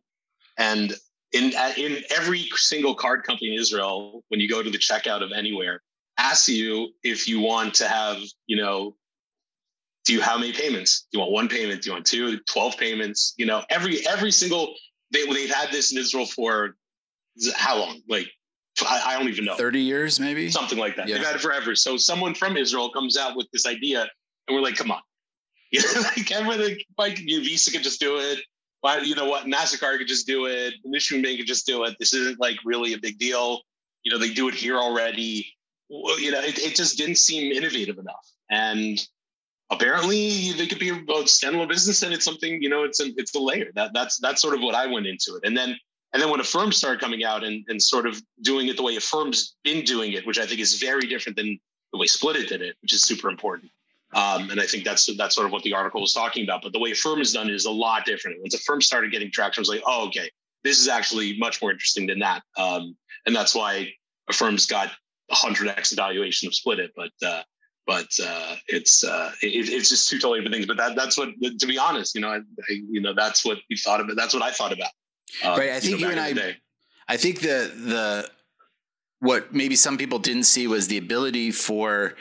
and 0.57 0.93
in 1.31 1.53
in 1.77 2.03
every 2.09 2.47
single 2.55 2.95
card 2.95 3.23
company 3.23 3.53
in 3.53 3.59
Israel, 3.59 4.23
when 4.29 4.39
you 4.39 4.49
go 4.49 4.61
to 4.61 4.69
the 4.69 4.77
checkout 4.77 5.23
of 5.23 5.31
anywhere, 5.31 5.81
asks 6.17 6.49
you 6.49 6.89
if 7.03 7.27
you 7.27 7.39
want 7.39 7.75
to 7.75 7.87
have, 7.87 8.17
you 8.47 8.57
know, 8.57 8.95
do 10.05 10.13
you 10.13 10.21
how 10.21 10.37
many 10.37 10.51
payments? 10.51 11.07
Do 11.11 11.17
you 11.17 11.19
want 11.21 11.31
one 11.31 11.47
payment? 11.47 11.83
Do 11.83 11.89
you 11.89 11.93
want 11.93 12.05
two? 12.05 12.39
12 12.39 12.77
payments? 12.77 13.33
You 13.37 13.45
know, 13.45 13.63
every 13.69 14.05
every 14.07 14.31
single 14.31 14.73
they 15.11 15.25
they've 15.25 15.53
had 15.53 15.71
this 15.71 15.91
in 15.91 15.97
Israel 15.97 16.25
for 16.25 16.75
how 17.55 17.77
long? 17.77 18.01
Like 18.09 18.27
I, 18.81 19.03
I, 19.07 19.19
don't 19.19 19.27
even 19.27 19.45
know. 19.45 19.55
30 19.55 19.79
years, 19.79 20.19
maybe? 20.19 20.49
Something 20.49 20.77
like 20.77 20.95
that. 20.95 21.07
Yeah. 21.07 21.17
They've 21.17 21.25
had 21.25 21.35
it 21.35 21.41
forever. 21.41 21.75
So 21.75 21.97
someone 21.97 22.33
from 22.33 22.57
Israel 22.57 22.89
comes 22.89 23.17
out 23.17 23.35
with 23.35 23.47
this 23.51 23.65
idea, 23.65 24.01
and 24.47 24.55
we're 24.55 24.61
like, 24.61 24.75
come 24.75 24.91
on. 24.91 25.01
You 25.73 25.81
know, 25.81 26.01
like 26.01 26.29
everything, 26.33 26.79
like 26.97 27.17
you 27.17 27.39
Visa 27.39 27.71
could 27.71 27.81
just 27.81 28.01
do 28.01 28.17
it. 28.17 28.39
Why, 28.81 28.97
you 28.97 29.15
know 29.15 29.23
what? 29.23 29.45
MasterCard 29.45 29.99
could 29.99 30.07
just 30.07 30.27
do 30.27 30.47
it. 30.47 30.73
Mission 30.83 31.21
Bank 31.21 31.37
could 31.37 31.47
just 31.47 31.65
do 31.65 31.85
it. 31.85 31.95
This 31.97 32.13
isn't 32.13 32.41
like 32.41 32.57
really 32.65 32.91
a 32.91 32.97
big 32.97 33.17
deal. 33.17 33.61
You 34.03 34.11
know, 34.11 34.17
they 34.17 34.33
do 34.33 34.49
it 34.49 34.53
here 34.53 34.77
already. 34.77 35.47
You 35.87 36.31
know, 36.31 36.41
it, 36.41 36.59
it 36.59 36.75
just 36.75 36.97
didn't 36.97 37.19
seem 37.19 37.53
innovative 37.53 37.99
enough. 37.99 38.27
And 38.49 38.99
apparently 39.69 40.51
they 40.51 40.67
could 40.67 40.79
be 40.79 40.89
a 40.89 40.93
standalone 40.93 41.69
business 41.69 42.03
and 42.03 42.13
it's 42.13 42.25
something, 42.25 42.61
you 42.61 42.67
know, 42.67 42.83
it's 42.83 42.99
a, 42.99 43.05
it's 43.15 43.33
a 43.33 43.39
layer. 43.39 43.71
That 43.75 43.91
that's 43.93 44.19
that's 44.19 44.41
sort 44.41 44.55
of 44.55 44.61
what 44.61 44.75
I 44.75 44.87
went 44.87 45.07
into 45.07 45.35
it. 45.35 45.47
And 45.47 45.55
then 45.55 45.77
and 46.13 46.21
then 46.21 46.29
when 46.29 46.39
Affirm 46.39 46.71
started 46.71 46.99
coming 46.99 47.23
out 47.23 47.43
and, 47.43 47.63
and 47.69 47.81
sort 47.81 48.05
of 48.05 48.21
doing 48.41 48.67
it 48.67 48.75
the 48.75 48.83
way 48.83 48.95
Affirm's 48.95 49.55
been 49.63 49.83
doing 49.83 50.11
it, 50.11 50.25
which 50.27 50.39
I 50.39 50.45
think 50.45 50.59
is 50.59 50.75
very 50.75 51.07
different 51.07 51.37
than 51.37 51.57
the 51.93 51.99
way 51.99 52.05
Splitit 52.05 52.47
did 52.47 52.61
it, 52.61 52.75
which 52.81 52.93
is 52.93 53.03
super 53.03 53.29
important. 53.29 53.71
Um, 54.13 54.49
and 54.49 54.59
I 54.59 54.65
think 54.65 54.83
that's 54.83 55.09
that's 55.15 55.35
sort 55.35 55.45
of 55.45 55.53
what 55.53 55.63
the 55.63 55.73
article 55.73 56.01
was 56.01 56.13
talking 56.13 56.43
about. 56.43 56.63
But 56.63 56.73
the 56.73 56.79
way 56.79 56.91
Affirm 56.91 57.19
has 57.19 57.31
done 57.31 57.47
it 57.47 57.55
is 57.55 57.65
a 57.65 57.71
lot 57.71 58.05
different. 58.05 58.41
Once 58.41 58.53
Affirm 58.53 58.81
started 58.81 59.11
getting 59.11 59.31
traction, 59.31 59.61
I 59.61 59.63
was 59.63 59.69
like, 59.69 59.83
oh, 59.85 60.07
okay, 60.07 60.29
this 60.65 60.81
is 60.81 60.89
actually 60.89 61.37
much 61.37 61.61
more 61.61 61.71
interesting 61.71 62.07
than 62.07 62.19
that. 62.19 62.43
Um, 62.57 62.97
and 63.25 63.33
that's 63.33 63.55
why 63.55 63.93
Affirm's 64.29 64.65
got 64.65 64.89
a 65.29 65.35
hundred 65.35 65.69
x 65.69 65.93
evaluation 65.93 66.47
of 66.47 66.53
Splitit. 66.53 66.89
But 66.93 67.11
uh, 67.25 67.43
but 67.87 68.11
uh, 68.21 68.57
it's 68.67 69.05
uh, 69.05 69.31
it, 69.41 69.69
it's 69.69 69.87
just 69.87 70.09
two 70.09 70.19
totally 70.19 70.39
different 70.39 70.55
things. 70.55 70.65
But 70.65 70.75
that 70.75 70.97
that's 70.97 71.17
what, 71.17 71.29
to 71.59 71.65
be 71.65 71.77
honest, 71.77 72.13
you 72.13 72.19
know, 72.19 72.31
I, 72.31 72.37
I, 72.39 72.81
you 72.89 72.99
know, 72.99 73.13
that's 73.13 73.45
what 73.45 73.59
we 73.69 73.77
thought 73.77 74.01
about. 74.01 74.17
That's 74.17 74.33
what 74.33 74.43
I 74.43 74.51
thought 74.51 74.73
about 74.73 74.91
uh, 75.43 75.55
right. 75.57 75.71
I 75.71 75.79
think 75.79 75.99
you, 75.99 76.07
know, 76.07 76.13
you 76.13 76.19
and 76.19 76.39
I, 76.39 76.57
I 77.07 77.17
think 77.17 77.41
the 77.41 77.71
the 77.75 78.29
what 79.19 79.53
maybe 79.53 79.75
some 79.75 79.97
people 79.97 80.19
didn't 80.19 80.43
see 80.43 80.67
was 80.67 80.87
the 80.87 80.97
ability 80.97 81.51
for 81.51 82.15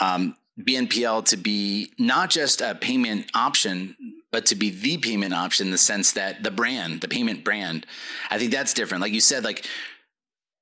um, 0.00 0.36
BNPL 0.60 1.24
to 1.26 1.36
be 1.36 1.92
not 1.98 2.30
just 2.30 2.60
a 2.60 2.74
payment 2.74 3.30
option, 3.34 3.96
but 4.32 4.46
to 4.46 4.54
be 4.54 4.70
the 4.70 4.98
payment 4.98 5.34
option 5.34 5.68
in 5.68 5.70
the 5.70 5.78
sense 5.78 6.12
that 6.12 6.42
the 6.42 6.50
brand, 6.50 7.00
the 7.00 7.08
payment 7.08 7.44
brand, 7.44 7.86
I 8.30 8.38
think 8.38 8.50
that's 8.50 8.74
different. 8.74 9.02
Like 9.02 9.12
you 9.12 9.20
said, 9.20 9.44
like 9.44 9.66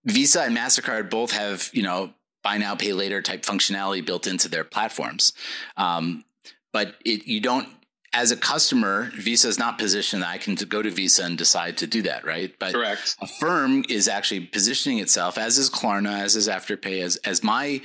Visa 0.05 0.43
and 0.43 0.57
MasterCard 0.57 1.09
both 1.09 1.33
have, 1.33 1.71
you 1.73 1.83
know, 1.83 2.13
buy 2.43 2.59
now, 2.59 2.75
pay 2.75 2.93
later 2.93 3.23
type 3.23 3.43
functionality 3.43 4.05
built 4.05 4.27
into 4.27 4.49
their 4.49 4.65
platforms. 4.65 5.33
Um, 5.77 6.25
but 6.73 6.95
it, 7.05 7.27
you 7.27 7.41
don't, 7.41 7.69
as 8.17 8.31
a 8.31 8.37
customer, 8.37 9.11
Visa 9.15 9.47
is 9.47 9.59
not 9.59 9.77
positioned 9.79 10.23
that 10.23 10.31
I 10.31 10.39
can 10.39 10.55
go 10.55 10.81
to 10.81 10.91
Visa 10.91 11.25
and 11.25 11.37
decide 11.37 11.77
to 11.77 11.87
do 11.87 12.01
that, 12.03 12.25
right? 12.25 12.53
But 12.59 12.73
Correct. 12.73 13.15
Affirm 13.21 13.85
is 13.91 14.09
actually 14.09 14.41
positioning 14.41 15.01
itself, 15.01 15.37
as 15.37 15.59
is 15.59 15.69
Klarna, 15.69 16.21
as 16.21 16.35
is 16.35 16.49
Afterpay, 16.49 17.03
as, 17.03 17.17
as 17.17 17.45
my 17.45 17.83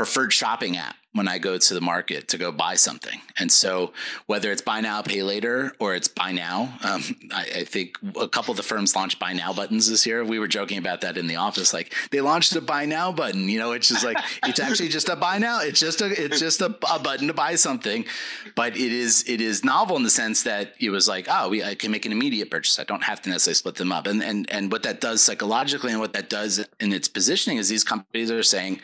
preferred 0.00 0.32
shopping 0.32 0.78
app 0.78 0.96
when 1.12 1.28
I 1.28 1.36
go 1.36 1.58
to 1.58 1.74
the 1.74 1.80
market 1.82 2.26
to 2.28 2.38
go 2.38 2.50
buy 2.50 2.74
something. 2.76 3.20
And 3.38 3.52
so, 3.52 3.92
whether 4.24 4.50
it's 4.50 4.62
buy 4.62 4.80
now, 4.80 5.02
pay 5.02 5.22
later, 5.22 5.74
or 5.78 5.94
it's 5.94 6.08
buy 6.08 6.32
now, 6.32 6.72
um, 6.82 7.02
I, 7.34 7.46
I, 7.56 7.64
think 7.64 7.98
a 8.18 8.26
couple 8.26 8.52
of 8.52 8.56
the 8.56 8.62
firms 8.62 8.96
launched 8.96 9.18
buy 9.18 9.34
now 9.34 9.52
buttons 9.52 9.90
this 9.90 10.06
year. 10.06 10.24
We 10.24 10.38
were 10.38 10.48
joking 10.48 10.78
about 10.78 11.02
that 11.02 11.18
in 11.18 11.26
the 11.26 11.36
office. 11.36 11.74
Like 11.74 11.92
they 12.12 12.22
launched 12.22 12.56
a 12.56 12.62
buy 12.62 12.86
now 12.86 13.12
button, 13.12 13.50
you 13.50 13.58
know, 13.58 13.72
it's 13.72 13.88
just 13.88 14.02
like 14.02 14.16
it's 14.46 14.58
actually 14.58 14.88
just 14.88 15.10
a 15.10 15.16
buy 15.16 15.36
now. 15.36 15.60
It's 15.60 15.80
just 15.80 16.00
a 16.00 16.06
it's 16.06 16.40
just 16.40 16.62
a, 16.62 16.74
a, 16.90 16.98
button 16.98 17.26
to 17.26 17.34
buy 17.34 17.56
something, 17.56 18.06
but 18.54 18.74
it 18.74 18.90
is 18.90 19.28
it 19.28 19.42
is 19.42 19.66
novel 19.66 19.98
in 19.98 20.02
the 20.02 20.08
sense 20.08 20.44
that 20.44 20.72
it 20.80 20.88
was 20.88 21.08
like, 21.08 21.26
oh, 21.28 21.50
we 21.50 21.62
I 21.62 21.74
can 21.74 21.90
make 21.90 22.06
an 22.06 22.12
immediate 22.12 22.50
purchase. 22.50 22.78
I 22.78 22.84
don't 22.84 23.02
have 23.02 23.20
to 23.20 23.28
necessarily 23.28 23.56
split 23.56 23.74
them 23.74 23.92
up. 23.92 24.06
And 24.06 24.24
and 24.24 24.50
and 24.50 24.72
what 24.72 24.82
that 24.84 25.02
does 25.02 25.22
psychologically 25.22 25.90
and 25.90 26.00
what 26.00 26.14
that 26.14 26.30
does 26.30 26.64
in 26.80 26.94
its 26.94 27.06
positioning 27.06 27.58
is 27.58 27.68
these 27.68 27.84
companies 27.84 28.30
are 28.30 28.42
saying. 28.42 28.80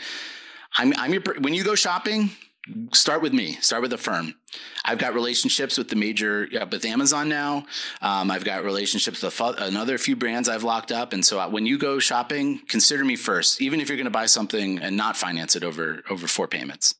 I'm, 0.78 0.92
I'm 0.96 1.12
your, 1.12 1.22
when 1.40 1.54
you 1.54 1.64
go 1.64 1.74
shopping, 1.74 2.30
start 2.92 3.22
with 3.22 3.32
me 3.32 3.52
start 3.60 3.82
with 3.82 3.92
Affirm. 3.92 4.34
I've 4.84 4.98
got 4.98 5.14
relationships 5.14 5.78
with 5.78 5.88
the 5.88 5.96
major 5.96 6.48
with 6.70 6.84
amazon 6.84 7.28
now. 7.28 7.66
Um, 8.02 8.30
i've 8.30 8.44
got 8.44 8.64
relationships 8.64 9.22
with 9.22 9.40
another 9.40 9.98
few 9.98 10.16
brands 10.16 10.48
i've 10.48 10.64
locked 10.64 10.92
up. 10.92 11.12
And 11.12 11.24
so 11.24 11.48
when 11.48 11.66
you 11.66 11.78
go 11.78 11.98
shopping 11.98 12.60
consider 12.68 13.04
me 13.04 13.16
first 13.16 13.60
even 13.60 13.80
if 13.80 13.88
you're 13.88 13.96
going 13.96 14.06
to 14.06 14.10
buy 14.10 14.26
something 14.26 14.78
and 14.78 14.96
not 14.96 15.16
finance 15.16 15.54
it 15.56 15.64
over 15.64 16.02
over 16.10 16.26
four 16.26 16.48
payments. 16.48 16.96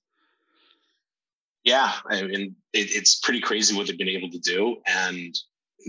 Yeah 1.65 1.93
i 2.09 2.23
mean 2.23 2.55
it, 2.73 2.95
it's 2.95 3.17
pretty 3.17 3.41
crazy 3.41 3.77
what 3.77 3.89
they've 3.89 3.99
been 3.99 4.09
able 4.09 4.31
to 4.31 4.39
do. 4.39 4.77
And 4.87 5.37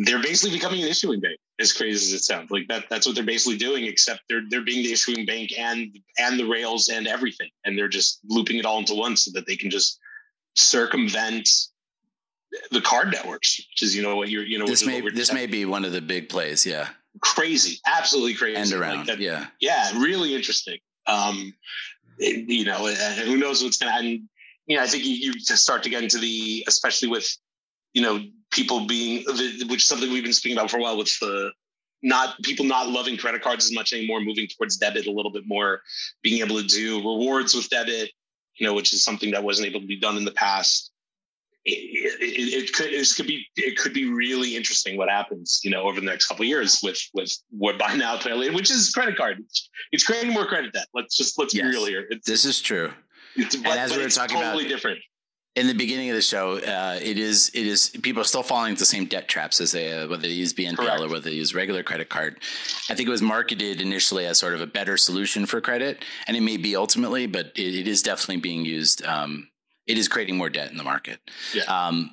they're 0.06 0.22
basically 0.22 0.58
becoming 0.58 0.82
an 0.82 0.90
issuing 0.90 1.20
bank 1.20 1.40
as 1.60 1.74
crazy 1.74 2.14
as 2.14 2.14
it 2.14 2.24
sounds. 2.24 2.52
Like 2.52 2.68
that 2.68 2.86
that's 2.90 3.06
what 3.06 3.16
they're 3.16 3.24
basically 3.24 3.58
doing 3.58 3.86
except 3.86 4.22
they're 4.30 4.44
they're 4.50 4.64
being 4.64 4.84
the 4.84 4.92
issuing 4.92 5.26
bank 5.26 5.52
and 5.58 5.98
and 6.20 6.40
the 6.40 6.46
rails 6.46 6.90
and 6.90 7.08
everything. 7.08 7.50
And 7.66 7.78
they're 7.78 7.88
just 7.88 8.20
looping 8.28 8.58
it 8.58 8.66
all 8.66 8.80
into 8.80 8.94
one 8.94 9.18
so 9.18 9.32
that 9.34 9.48
they 9.48 9.56
can 9.56 9.70
just 9.70 10.00
circumvent 10.56 11.50
the 12.72 12.82
card 12.82 13.12
networks 13.12 13.60
which 13.60 13.84
is 13.84 13.96
you 13.96 14.02
know 14.02 14.16
what 14.16 14.30
you're 14.30 14.44
you 14.44 14.58
know 14.58 14.66
this 14.66 14.86
may 14.86 15.02
this 15.10 15.34
may 15.34 15.46
be 15.46 15.66
one 15.66 15.86
of 15.86 15.92
the 15.92 16.02
big 16.02 16.30
plays 16.30 16.66
yeah. 16.66 16.88
Crazy 17.20 17.80
absolutely 17.86 18.36
crazy. 18.36 18.56
And 18.56 18.74
around 18.74 18.98
like 19.00 19.08
that, 19.08 19.20
yeah. 19.20 19.48
yeah 19.60 19.92
really 20.00 20.36
interesting. 20.36 20.78
Um 21.08 21.54
it, 22.20 22.50
you 22.50 22.66
know 22.66 22.88
who 22.88 23.38
knows 23.38 23.64
what's 23.64 23.78
gonna 23.78 23.92
happen 23.92 24.28
you 24.66 24.76
know 24.76 24.84
i 24.84 24.88
think 24.88 25.06
you, 25.06 25.34
you 25.34 25.40
start 25.40 25.84
to 25.84 25.90
get 25.90 26.02
into 26.02 26.18
the 26.18 26.64
especially 26.68 27.10
with 27.10 27.28
you 27.94 28.02
know 28.02 28.20
people 28.52 28.86
being 28.86 29.24
which 29.68 29.82
is 29.82 29.86
something 29.86 30.12
we've 30.12 30.24
been 30.24 30.34
speaking 30.34 30.58
about 30.58 30.72
for 30.72 30.78
a 30.78 30.82
while 30.82 30.98
with 30.98 31.12
the 31.20 31.52
not 32.04 32.42
people 32.44 32.66
not 32.66 32.88
loving 32.90 33.18
credit 33.18 33.42
cards 33.42 33.66
as 33.66 33.74
much 33.74 33.92
anymore 33.92 34.22
moving 34.22 34.48
towards 34.48 34.78
debit 34.78 35.08
a 35.08 35.12
little 35.12 35.32
bit 35.32 35.44
more 35.48 35.82
being 36.22 36.42
able 36.42 36.62
to 36.62 36.68
do 36.68 36.98
rewards 36.98 37.56
with 37.56 37.70
debit 37.70 38.12
you 38.58 38.68
know 38.68 38.74
which 38.74 38.94
is 38.94 39.04
something 39.04 39.32
that 39.32 39.44
wasn't 39.44 39.68
able 39.68 39.80
to 39.80 39.88
be 39.88 40.00
done 40.00 40.18
in 40.18 40.26
the 40.26 40.32
past. 40.32 40.92
It, 41.70 42.22
it, 42.22 42.64
it 42.64 42.74
could 42.74 42.94
it 42.94 43.08
could 43.16 43.28
be 43.28 43.46
it 43.58 43.78
could 43.78 43.94
be 43.94 44.10
really 44.10 44.56
interesting 44.56 44.96
what 44.96 45.10
happens 45.10 45.60
you 45.64 45.72
know 45.72 45.84
over 45.84 46.00
the 46.00 46.06
next 46.06 46.28
couple 46.28 46.46
years 46.46 46.80
with 46.82 46.98
with 47.14 47.36
what 47.50 47.78
buy 47.78 47.94
now 47.94 48.18
pay 48.18 48.34
later 48.34 48.54
which 48.54 48.72
is 48.72 48.92
credit 48.92 49.18
card. 49.18 49.44
It's, 49.92 50.06
creating 50.06 50.32
more 50.32 50.46
credit 50.46 50.72
debt. 50.72 50.88
Let's 50.94 51.18
just 51.18 51.38
let's 51.38 51.54
yes, 51.54 51.66
be 51.66 51.70
real 51.70 51.86
here. 51.86 52.08
It's, 52.10 52.26
this 52.26 52.46
is 52.46 52.62
true. 52.62 52.94
it's, 53.36 53.56
and 53.56 53.66
but, 53.66 53.78
as 53.78 53.96
we 53.96 54.02
were 54.02 54.10
talking 54.10 54.38
totally 54.38 54.66
about 54.66 54.70
different 54.70 55.00
in 55.58 55.66
the 55.66 55.74
beginning 55.74 56.08
of 56.12 56.16
the 56.16 56.22
show, 56.22 56.60
uh, 56.60 57.00
it 57.02 57.18
is 57.18 57.50
it 57.56 57.66
is 57.66 57.90
people 58.04 58.22
are 58.22 58.26
still 58.26 58.44
falling 58.44 58.70
into 58.70 58.82
the 58.82 58.86
same 58.86 59.06
debt 59.06 59.28
traps 59.28 59.60
as 59.60 59.72
they 59.72 59.92
uh, 59.92 60.08
whether 60.08 60.22
they 60.22 60.30
use 60.30 60.54
BNPL 60.54 60.76
Correct. 60.78 61.02
or 61.02 61.10
whether 61.10 61.30
they 61.30 61.36
use 61.36 61.56
regular 61.56 61.82
credit 61.82 62.10
card. 62.10 62.38
I 62.92 62.94
think 62.94 63.08
it 63.08 63.12
was 63.12 63.24
marketed 63.24 63.82
initially 63.82 64.28
as 64.28 64.38
sort 64.38 64.54
of 64.54 64.62
a 64.62 64.68
better 64.68 64.98
solution 64.98 65.48
for 65.48 65.60
credit, 65.60 66.06
and 66.28 66.38
it 66.38 66.42
may 66.42 66.58
be 66.58 66.76
ultimately, 66.76 67.26
but 67.26 67.48
it, 67.56 67.74
it 67.74 67.88
is 67.88 68.04
definitely 68.04 68.38
being 68.38 68.66
used. 68.66 69.04
Um, 69.04 69.50
it 69.88 69.98
is 69.98 70.08
creating 70.08 70.38
more 70.38 70.50
debt 70.50 70.70
in 70.70 70.78
the 70.78 70.84
market. 70.84 71.20
Yeah. 71.56 71.64
Um, 71.64 72.12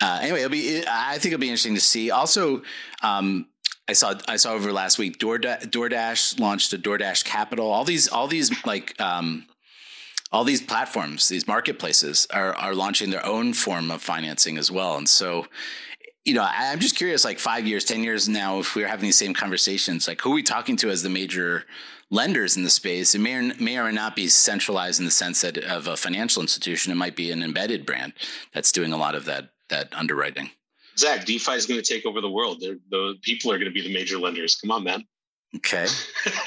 uh, 0.00 0.20
anyway, 0.22 0.38
it'll 0.38 0.50
be. 0.50 0.84
I 0.88 1.14
think 1.18 1.32
it'll 1.32 1.40
be 1.40 1.48
interesting 1.48 1.74
to 1.74 1.80
see. 1.80 2.12
Also, 2.12 2.62
um, 3.02 3.48
I 3.88 3.92
saw 3.92 4.14
I 4.28 4.36
saw 4.36 4.52
over 4.52 4.72
last 4.72 4.98
week 4.98 5.18
DoorDash, 5.18 5.66
DoorDash 5.66 6.38
launched 6.38 6.72
a 6.72 6.78
DoorDash 6.78 7.24
Capital. 7.24 7.68
All 7.72 7.84
these 7.84 8.06
all 8.06 8.28
these 8.28 8.64
like 8.64 9.00
um, 9.00 9.46
all 10.32 10.44
these 10.44 10.62
platforms, 10.62 11.28
these 11.28 11.46
marketplaces 11.46 12.26
are, 12.32 12.54
are 12.54 12.74
launching 12.74 13.10
their 13.10 13.24
own 13.24 13.52
form 13.52 13.90
of 13.90 14.02
financing 14.02 14.56
as 14.56 14.70
well. 14.70 14.96
And 14.96 15.08
so, 15.08 15.46
you 16.24 16.32
know, 16.34 16.48
I'm 16.50 16.80
just 16.80 16.96
curious, 16.96 17.24
like 17.24 17.38
five 17.38 17.66
years, 17.66 17.84
10 17.84 18.02
years 18.02 18.28
now, 18.28 18.58
if 18.58 18.74
we're 18.74 18.88
having 18.88 19.04
these 19.04 19.18
same 19.18 19.34
conversations, 19.34 20.08
like 20.08 20.22
who 20.22 20.32
are 20.32 20.34
we 20.34 20.42
talking 20.42 20.76
to 20.78 20.90
as 20.90 21.02
the 21.02 21.10
major 21.10 21.64
lenders 22.10 22.56
in 22.56 22.64
the 22.64 22.70
space? 22.70 23.14
It 23.14 23.18
may 23.18 23.34
or, 23.34 23.54
may 23.60 23.78
or 23.78 23.92
not 23.92 24.16
be 24.16 24.28
centralized 24.28 25.00
in 25.00 25.04
the 25.04 25.10
sense 25.10 25.42
that 25.42 25.58
of 25.58 25.86
a 25.86 25.96
financial 25.96 26.40
institution. 26.40 26.92
It 26.92 26.96
might 26.96 27.16
be 27.16 27.30
an 27.30 27.42
embedded 27.42 27.84
brand 27.84 28.14
that's 28.54 28.72
doing 28.72 28.92
a 28.92 28.96
lot 28.96 29.14
of 29.14 29.26
that, 29.26 29.50
that 29.68 29.92
underwriting. 29.94 30.50
Zach, 30.96 31.24
DeFi 31.24 31.52
is 31.52 31.66
going 31.66 31.80
to 31.80 31.86
take 31.86 32.06
over 32.06 32.20
the 32.20 32.30
world. 32.30 32.58
They're, 32.60 32.76
the 32.90 33.16
people 33.22 33.50
are 33.50 33.58
going 33.58 33.70
to 33.70 33.74
be 33.74 33.82
the 33.82 33.92
major 33.92 34.18
lenders. 34.18 34.56
Come 34.56 34.70
on, 34.70 34.84
man. 34.84 35.04
Okay. 35.56 35.86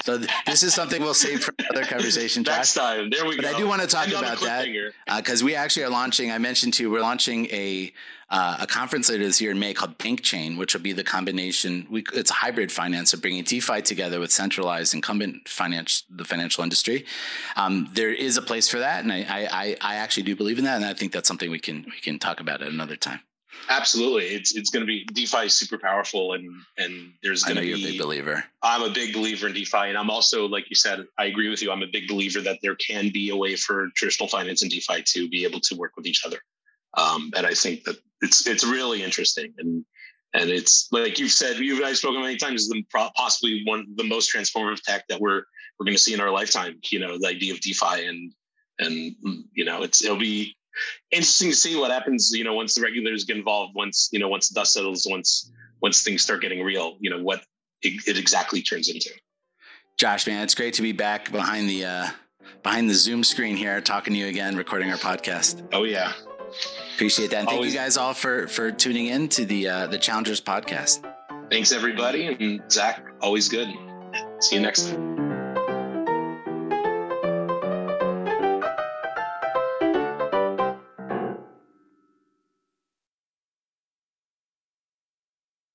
So 0.02 0.18
th- 0.18 0.30
this 0.46 0.62
is 0.64 0.74
something 0.74 1.00
we'll 1.00 1.14
save 1.14 1.44
for 1.44 1.54
another 1.58 1.86
conversation. 1.86 2.42
Josh. 2.44 2.56
Next 2.56 2.74
time. 2.74 3.10
There 3.10 3.24
we 3.24 3.36
but 3.36 3.42
go. 3.42 3.48
But 3.48 3.56
I 3.56 3.58
do 3.58 3.68
want 3.68 3.82
to 3.82 3.88
talk 3.88 4.08
about 4.08 4.40
that 4.40 4.66
because 5.16 5.42
uh, 5.42 5.44
we 5.46 5.54
actually 5.54 5.84
are 5.84 5.90
launching, 5.90 6.32
I 6.32 6.38
mentioned 6.38 6.74
to 6.74 6.82
you, 6.82 6.90
we're 6.90 7.00
launching 7.00 7.46
a 7.46 7.92
uh, 8.28 8.56
a 8.60 8.66
conference 8.66 9.08
later 9.08 9.24
this 9.24 9.40
year 9.40 9.52
in 9.52 9.58
May 9.60 9.72
called 9.72 9.98
Bank 9.98 10.22
Chain, 10.22 10.56
which 10.56 10.74
will 10.74 10.80
be 10.80 10.92
the 10.92 11.04
combination. 11.04 11.86
We, 11.88 12.04
it's 12.12 12.30
a 12.30 12.34
hybrid 12.34 12.72
finance 12.72 13.14
of 13.14 13.22
bringing 13.22 13.44
DeFi 13.44 13.82
together 13.82 14.18
with 14.18 14.32
centralized 14.32 14.94
incumbent 14.94 15.48
finance, 15.48 16.02
the 16.10 16.24
financial 16.24 16.64
industry. 16.64 17.06
Um, 17.54 17.88
there 17.92 18.12
is 18.12 18.36
a 18.36 18.42
place 18.42 18.68
for 18.68 18.80
that, 18.80 19.04
and 19.04 19.12
I, 19.12 19.48
I, 19.52 19.76
I 19.80 19.94
actually 19.96 20.24
do 20.24 20.34
believe 20.34 20.58
in 20.58 20.64
that, 20.64 20.74
and 20.76 20.84
I 20.84 20.94
think 20.94 21.12
that's 21.12 21.28
something 21.28 21.50
we 21.50 21.60
can 21.60 21.84
we 21.84 22.00
can 22.00 22.18
talk 22.18 22.40
about 22.40 22.62
at 22.62 22.68
another 22.68 22.96
time. 22.96 23.20
Absolutely, 23.68 24.26
it's 24.26 24.54
it's 24.54 24.70
going 24.70 24.82
to 24.82 24.86
be 24.86 25.04
DeFi 25.12 25.46
is 25.46 25.54
super 25.54 25.78
powerful, 25.78 26.34
and 26.34 26.48
and 26.78 27.12
there's 27.22 27.42
going 27.42 27.56
to 27.56 27.62
be. 27.62 27.68
You're 27.68 27.78
a 27.78 27.92
big 27.92 28.00
believer. 28.00 28.44
I'm 28.62 28.82
a 28.82 28.90
big 28.90 29.12
believer 29.12 29.48
in 29.48 29.54
DeFi, 29.54 29.88
and 29.88 29.98
I'm 29.98 30.10
also, 30.10 30.46
like 30.46 30.70
you 30.70 30.76
said, 30.76 31.04
I 31.18 31.26
agree 31.26 31.48
with 31.48 31.62
you. 31.62 31.72
I'm 31.72 31.82
a 31.82 31.88
big 31.88 32.08
believer 32.08 32.40
that 32.42 32.58
there 32.62 32.76
can 32.76 33.10
be 33.10 33.30
a 33.30 33.36
way 33.36 33.56
for 33.56 33.88
traditional 33.96 34.28
finance 34.28 34.62
and 34.62 34.70
DeFi 34.70 35.02
to 35.02 35.28
be 35.28 35.44
able 35.44 35.60
to 35.60 35.76
work 35.76 35.96
with 35.96 36.06
each 36.06 36.24
other, 36.24 36.38
um, 36.96 37.32
and 37.36 37.46
I 37.46 37.54
think 37.54 37.84
that 37.84 37.96
it's 38.20 38.46
it's 38.46 38.64
really 38.64 39.02
interesting, 39.02 39.52
and 39.58 39.84
and 40.32 40.50
it's 40.50 40.88
like 40.92 41.18
you've 41.18 41.32
said, 41.32 41.56
you 41.56 41.76
and 41.76 41.84
I 41.84 41.88
have 41.88 41.98
spoken 41.98 42.22
many 42.22 42.36
times, 42.36 42.62
is 42.62 42.68
the 42.68 42.84
possibly 43.16 43.62
one 43.64 43.86
the 43.96 44.04
most 44.04 44.32
transformative 44.32 44.82
tech 44.82 45.06
that 45.08 45.20
we're 45.20 45.42
we're 45.78 45.84
going 45.84 45.96
to 45.96 46.02
see 46.02 46.14
in 46.14 46.20
our 46.20 46.30
lifetime. 46.30 46.78
You 46.90 47.00
know, 47.00 47.18
the 47.18 47.28
idea 47.28 47.52
of 47.52 47.60
DeFi 47.60 48.06
and 48.06 48.32
and 48.78 49.14
you 49.54 49.64
know, 49.64 49.82
it's 49.82 50.04
it'll 50.04 50.18
be 50.18 50.56
interesting 51.10 51.50
to 51.50 51.56
see 51.56 51.76
what 51.76 51.90
happens. 51.90 52.32
You 52.32 52.44
know, 52.44 52.54
once 52.54 52.74
the 52.74 52.82
regulators 52.82 53.24
get 53.24 53.36
involved, 53.36 53.74
once 53.74 54.08
you 54.12 54.18
know, 54.18 54.28
once 54.28 54.48
the 54.48 54.54
dust 54.54 54.72
settles, 54.72 55.06
once 55.08 55.50
once 55.80 56.02
things 56.02 56.22
start 56.22 56.42
getting 56.42 56.62
real, 56.62 56.96
you 57.00 57.10
know, 57.10 57.22
what 57.22 57.42
it, 57.82 58.02
it 58.06 58.18
exactly 58.18 58.62
turns 58.62 58.88
into. 58.88 59.10
Josh, 59.98 60.26
man, 60.26 60.42
it's 60.42 60.54
great 60.54 60.74
to 60.74 60.82
be 60.82 60.92
back 60.92 61.32
behind 61.32 61.68
the 61.68 61.84
uh, 61.84 62.06
behind 62.62 62.90
the 62.90 62.94
Zoom 62.94 63.24
screen 63.24 63.56
here, 63.56 63.80
talking 63.80 64.12
to 64.12 64.18
you 64.18 64.26
again, 64.26 64.56
recording 64.56 64.90
our 64.90 64.98
podcast. 64.98 65.66
Oh 65.72 65.84
yeah, 65.84 66.12
appreciate 66.94 67.30
that. 67.30 67.40
And 67.40 67.48
thank 67.48 67.64
you 67.64 67.72
guys 67.72 67.96
all 67.96 68.14
for 68.14 68.46
for 68.48 68.70
tuning 68.70 69.06
in 69.06 69.28
to 69.30 69.46
the 69.46 69.68
uh, 69.68 69.86
the 69.86 69.98
Challengers 69.98 70.40
podcast. 70.40 71.10
Thanks 71.50 71.72
everybody, 71.72 72.26
and 72.26 72.60
Zach, 72.70 73.04
always 73.20 73.48
good. 73.48 73.68
See 74.40 74.56
you 74.56 74.62
next 74.62 74.90
time. 74.90 75.25